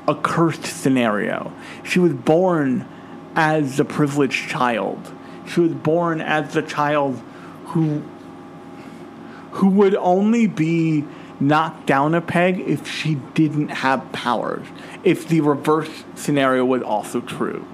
[0.09, 1.53] a cursed scenario.
[1.85, 2.89] She was born
[3.37, 5.13] as the privileged child.
[5.47, 7.23] She was born as the child
[7.67, 8.03] who
[9.53, 11.05] who would only be
[11.41, 14.67] knocked down a peg if she didn't have powers,
[15.05, 17.67] if the reverse scenario was also true.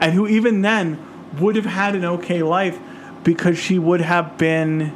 [0.00, 0.98] And who even then
[1.38, 2.78] would have had an okay life
[3.24, 4.94] because she would have been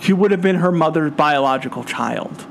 [0.00, 2.44] she would have been her mother's biological child.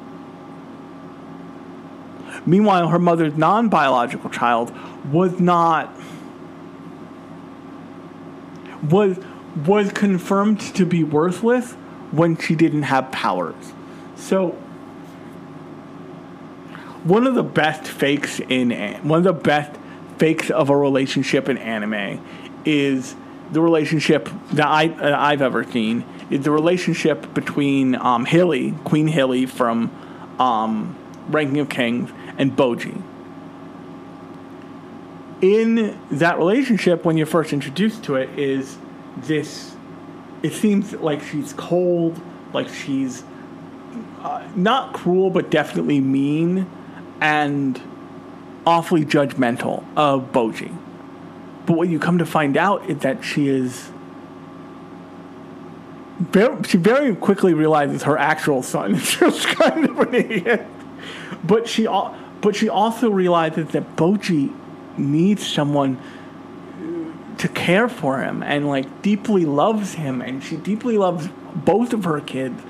[2.45, 4.71] Meanwhile, her mother's non biological child
[5.11, 5.93] was not
[8.89, 9.17] was
[9.55, 11.73] was confirmed to be worthless
[12.11, 13.73] when she didn't have powers.
[14.15, 14.51] So
[17.03, 18.71] one of the best fakes in
[19.07, 19.79] one of the best
[20.17, 22.23] fakes of a relationship in anime
[22.63, 23.15] is
[23.51, 29.45] the relationship that I I've ever seen is the relationship between um, Hilly, Queen Hilly
[29.45, 29.91] from
[30.39, 30.95] um,
[31.27, 33.01] Ranking of Kings, and Bojji.
[35.41, 38.77] in that relationship, when you're first introduced to it, is
[39.17, 39.75] this.
[40.43, 42.19] It seems like she's cold,
[42.53, 43.23] like she's
[44.21, 46.69] uh, not cruel, but definitely mean
[47.19, 47.79] and
[48.65, 50.75] awfully judgmental of Bojji.
[51.65, 53.91] But what you come to find out is that she is.
[56.19, 60.65] Very, she very quickly realizes her actual son is just kind of an idiot.
[61.43, 61.87] But she,
[62.41, 64.53] but she also realizes that Bojji
[64.97, 65.99] needs someone
[67.41, 72.03] to care for him and like deeply loves him and she deeply loves both of
[72.03, 72.61] her kids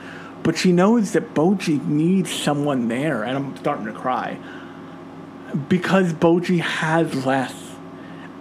[0.44, 4.38] but she knows that Bojji needs someone there, and I'm starting to cry
[5.68, 7.54] because Bojji has less,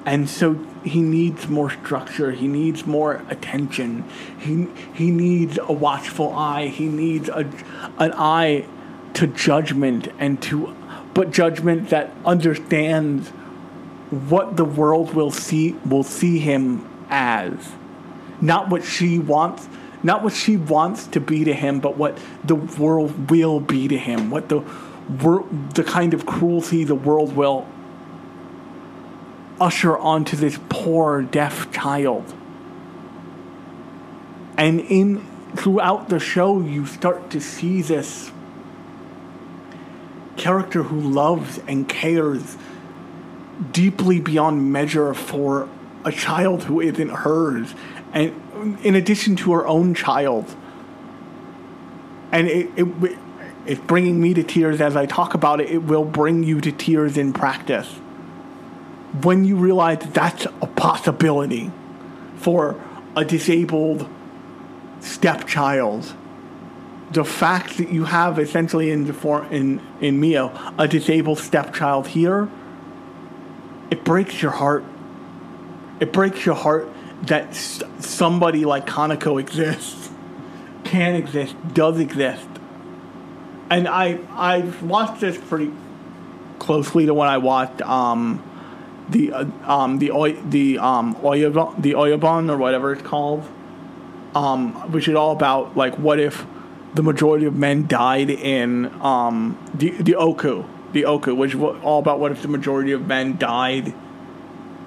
[0.06, 0.54] and so
[0.84, 2.30] he needs more structure.
[2.30, 4.04] He needs more attention.
[4.38, 6.68] He he needs a watchful eye.
[6.68, 7.50] He needs a
[7.98, 8.66] an eye
[9.14, 10.74] to judgment and to
[11.12, 13.32] but judgment that understands
[14.10, 17.72] what the world will see will see him as.
[18.40, 19.68] Not what she wants
[20.02, 23.98] not what she wants to be to him but what the world will be to
[23.98, 24.60] him what the
[25.74, 27.66] the kind of cruelty the world will
[29.60, 32.34] usher onto this poor deaf child.
[34.56, 38.30] And in throughout the show you start to see this
[40.36, 42.56] character who loves and cares
[43.72, 45.68] deeply beyond measure for
[46.04, 47.74] a child who isn't hers,
[48.12, 48.32] and
[48.82, 50.54] in addition to her own child.
[52.32, 53.18] And it, it
[53.66, 55.70] it's bringing me to tears as I talk about it.
[55.70, 57.88] It will bring you to tears in practice
[59.22, 61.70] when you realize that that's a possibility
[62.36, 62.80] for
[63.16, 64.08] a disabled
[65.00, 66.14] stepchild
[67.12, 69.06] the fact that you have essentially in
[69.50, 72.48] in in Mio a disabled stepchild here,
[73.90, 74.84] it breaks your heart.
[76.00, 76.88] It breaks your heart
[77.22, 80.10] that somebody like Kanako exists,
[80.84, 82.46] can exist, does exist.
[83.68, 85.72] And I I watched this pretty
[86.58, 88.42] closely to when I watched um,
[89.08, 90.10] the uh, um, the
[90.48, 93.46] the um, Oyabon, the Oyabon or whatever it's called,
[94.34, 96.46] um, which is all about like what if
[96.94, 101.98] the majority of men died in um, the the Oku, the Oku, which was all
[101.98, 103.94] about what if the majority of men died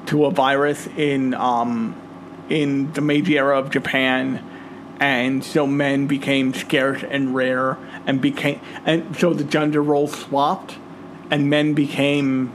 [0.08, 2.00] to a virus in um,
[2.50, 4.44] in the Meiji era of Japan,
[5.00, 10.76] and so men became scarce and rare, and became and so the gender roles swapped,
[11.32, 12.52] and men became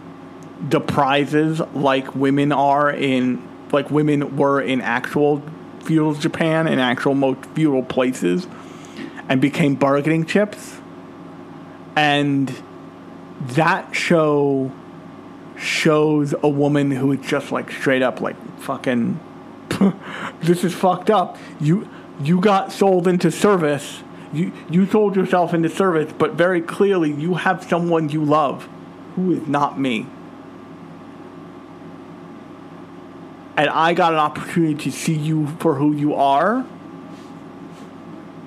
[0.61, 5.43] the prizes like women are in like women were in actual
[5.81, 8.47] feudal Japan in actual most feudal places
[9.29, 10.81] and became bargaining chips.
[11.97, 12.51] And
[13.41, 14.73] that show
[15.57, 19.19] shows a woman who is just like straight up like fucking
[20.41, 21.37] this is fucked up.
[21.61, 21.89] You
[22.21, 24.03] you got sold into service.
[24.33, 28.69] You you sold yourself into service, but very clearly you have someone you love
[29.15, 30.07] who is not me.
[33.57, 36.65] And I got an opportunity to see you for who you are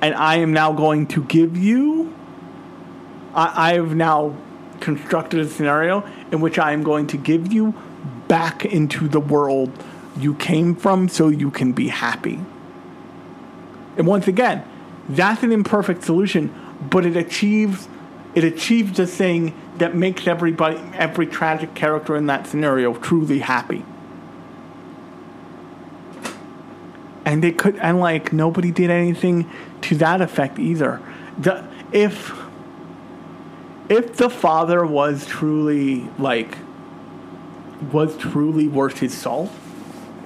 [0.02, 2.14] and I am now going to give you.
[3.34, 4.36] I, I have now
[4.82, 7.74] constructed a scenario in which I am going to give you
[8.28, 9.72] back into the world
[10.18, 12.40] you came from so you can be happy.
[13.98, 14.66] And once again,
[15.08, 16.54] that's an imperfect solution,
[16.90, 17.88] but it achieves
[18.34, 23.84] it achieves the thing that makes everybody every tragic character in that scenario truly happy.
[27.26, 29.50] and they could and like nobody did anything
[29.82, 31.02] to that effect either.
[31.40, 32.38] The if
[33.92, 36.58] if the father was truly like
[37.92, 39.50] was truly worth his salt,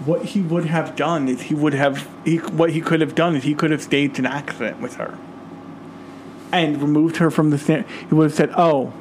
[0.05, 3.35] what he would have done is he would have he, what he could have done
[3.35, 5.17] is he could have staged an accident with her
[6.51, 7.85] and removed her from the stand.
[8.07, 8.93] He would have said, "Oh,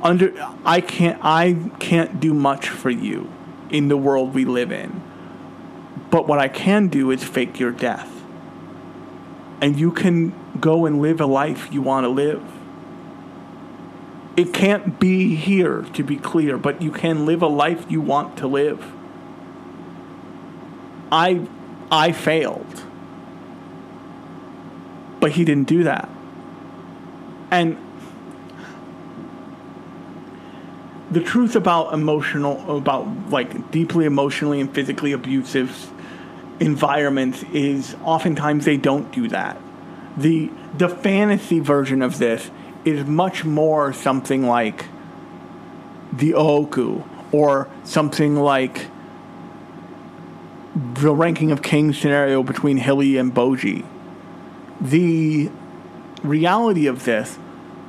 [0.00, 0.32] under
[0.64, 3.28] I can't I can't do much for you
[3.68, 5.02] in the world we live in.
[6.10, 8.14] But what I can do is fake your death.
[9.60, 12.42] And you can go and live a life you want to live.
[14.36, 18.36] It can't be here, to be clear, but you can live a life you want
[18.38, 18.84] to live.
[21.10, 21.46] I,
[21.90, 22.84] I failed.
[25.18, 26.08] But he didn't do that.
[27.50, 27.78] And
[31.10, 35.90] the truth about emotional about like deeply emotionally and physically abusive
[36.60, 39.58] environments is oftentimes they don't do that
[40.18, 42.50] the the fantasy version of this
[42.84, 44.86] is much more something like
[46.12, 47.02] the Oku
[47.32, 48.86] or something like
[50.74, 53.84] the ranking of kings scenario between Hilly and Bojji.
[54.80, 55.50] The
[56.22, 57.38] reality of this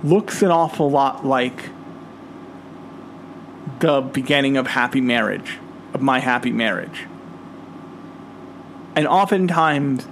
[0.03, 1.69] looks an awful lot like
[3.79, 5.57] the beginning of happy marriage,
[5.93, 7.05] of my happy marriage.
[8.95, 10.07] And oftentimes,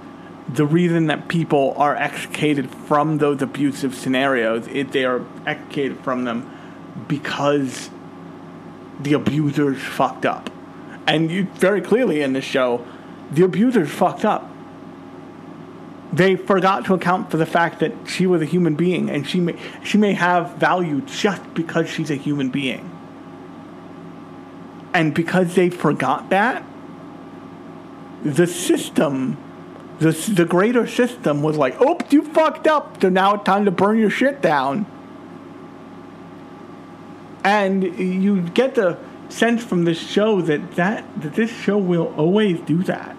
[0.48, 6.24] the reason that people are extricated from those abusive scenarios is they are extricated from
[6.24, 6.50] them
[7.06, 7.90] because
[9.00, 10.50] the abusers fucked up.
[11.06, 12.86] And you very clearly in this show,
[13.30, 14.50] the abusers fucked up.
[16.10, 19.40] they forgot to account for the fact that she was a human being and she
[19.40, 22.90] may she may have value just because she's a human being.
[24.94, 26.64] And because they forgot that,
[28.24, 29.36] the system
[30.00, 33.70] the, the greater system was like, oops, you fucked up, so now it's time to
[33.70, 34.86] burn your shit down.
[37.42, 42.60] And you get the sense from this show that, that, that this show will always
[42.60, 43.16] do that.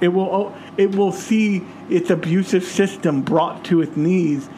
[0.00, 4.48] It will, it will see its abusive system brought to its knees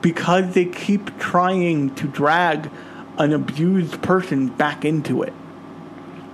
[0.00, 2.70] because they keep trying to drag
[3.18, 5.32] an abused person back into it.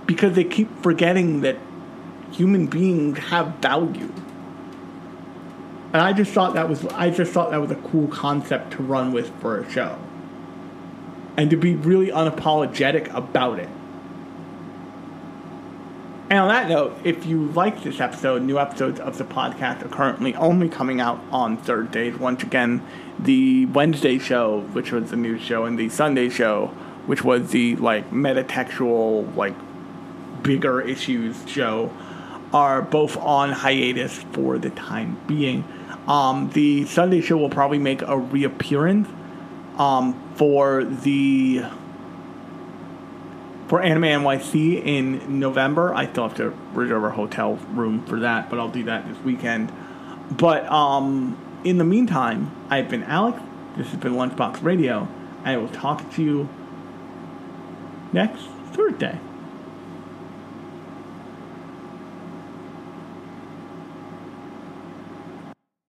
[0.07, 1.57] Because they keep forgetting that
[2.33, 4.13] human beings have value.
[5.93, 8.83] And I just thought that was I just thought that was a cool concept to
[8.83, 9.99] run with for a show.
[11.37, 13.69] And to be really unapologetic about it.
[16.31, 19.89] And on that note, if you like this episode, new episodes of the podcast are
[19.89, 22.17] currently only coming out on Thursdays.
[22.17, 22.87] Once again,
[23.19, 26.69] the Wednesday show, which was the news show, and the Sunday show,
[27.07, 29.57] which was the like metatextual, like
[30.45, 31.93] bigger issues show,
[32.53, 35.65] are both on hiatus for the time being.
[36.09, 39.09] Um, the Sunday show will probably make a reappearance
[39.79, 41.65] um, for the
[43.69, 45.95] for Anime NYC in November.
[45.95, 49.19] I still have to reserve a hotel room for that, but I'll do that this
[49.19, 49.73] weekend.
[50.31, 53.41] But um, in the meantime, I've been Alex.
[53.77, 55.07] This has been Lunchbox Radio.
[55.45, 56.49] I will talk to you
[58.13, 58.43] next
[58.73, 59.21] Thursday.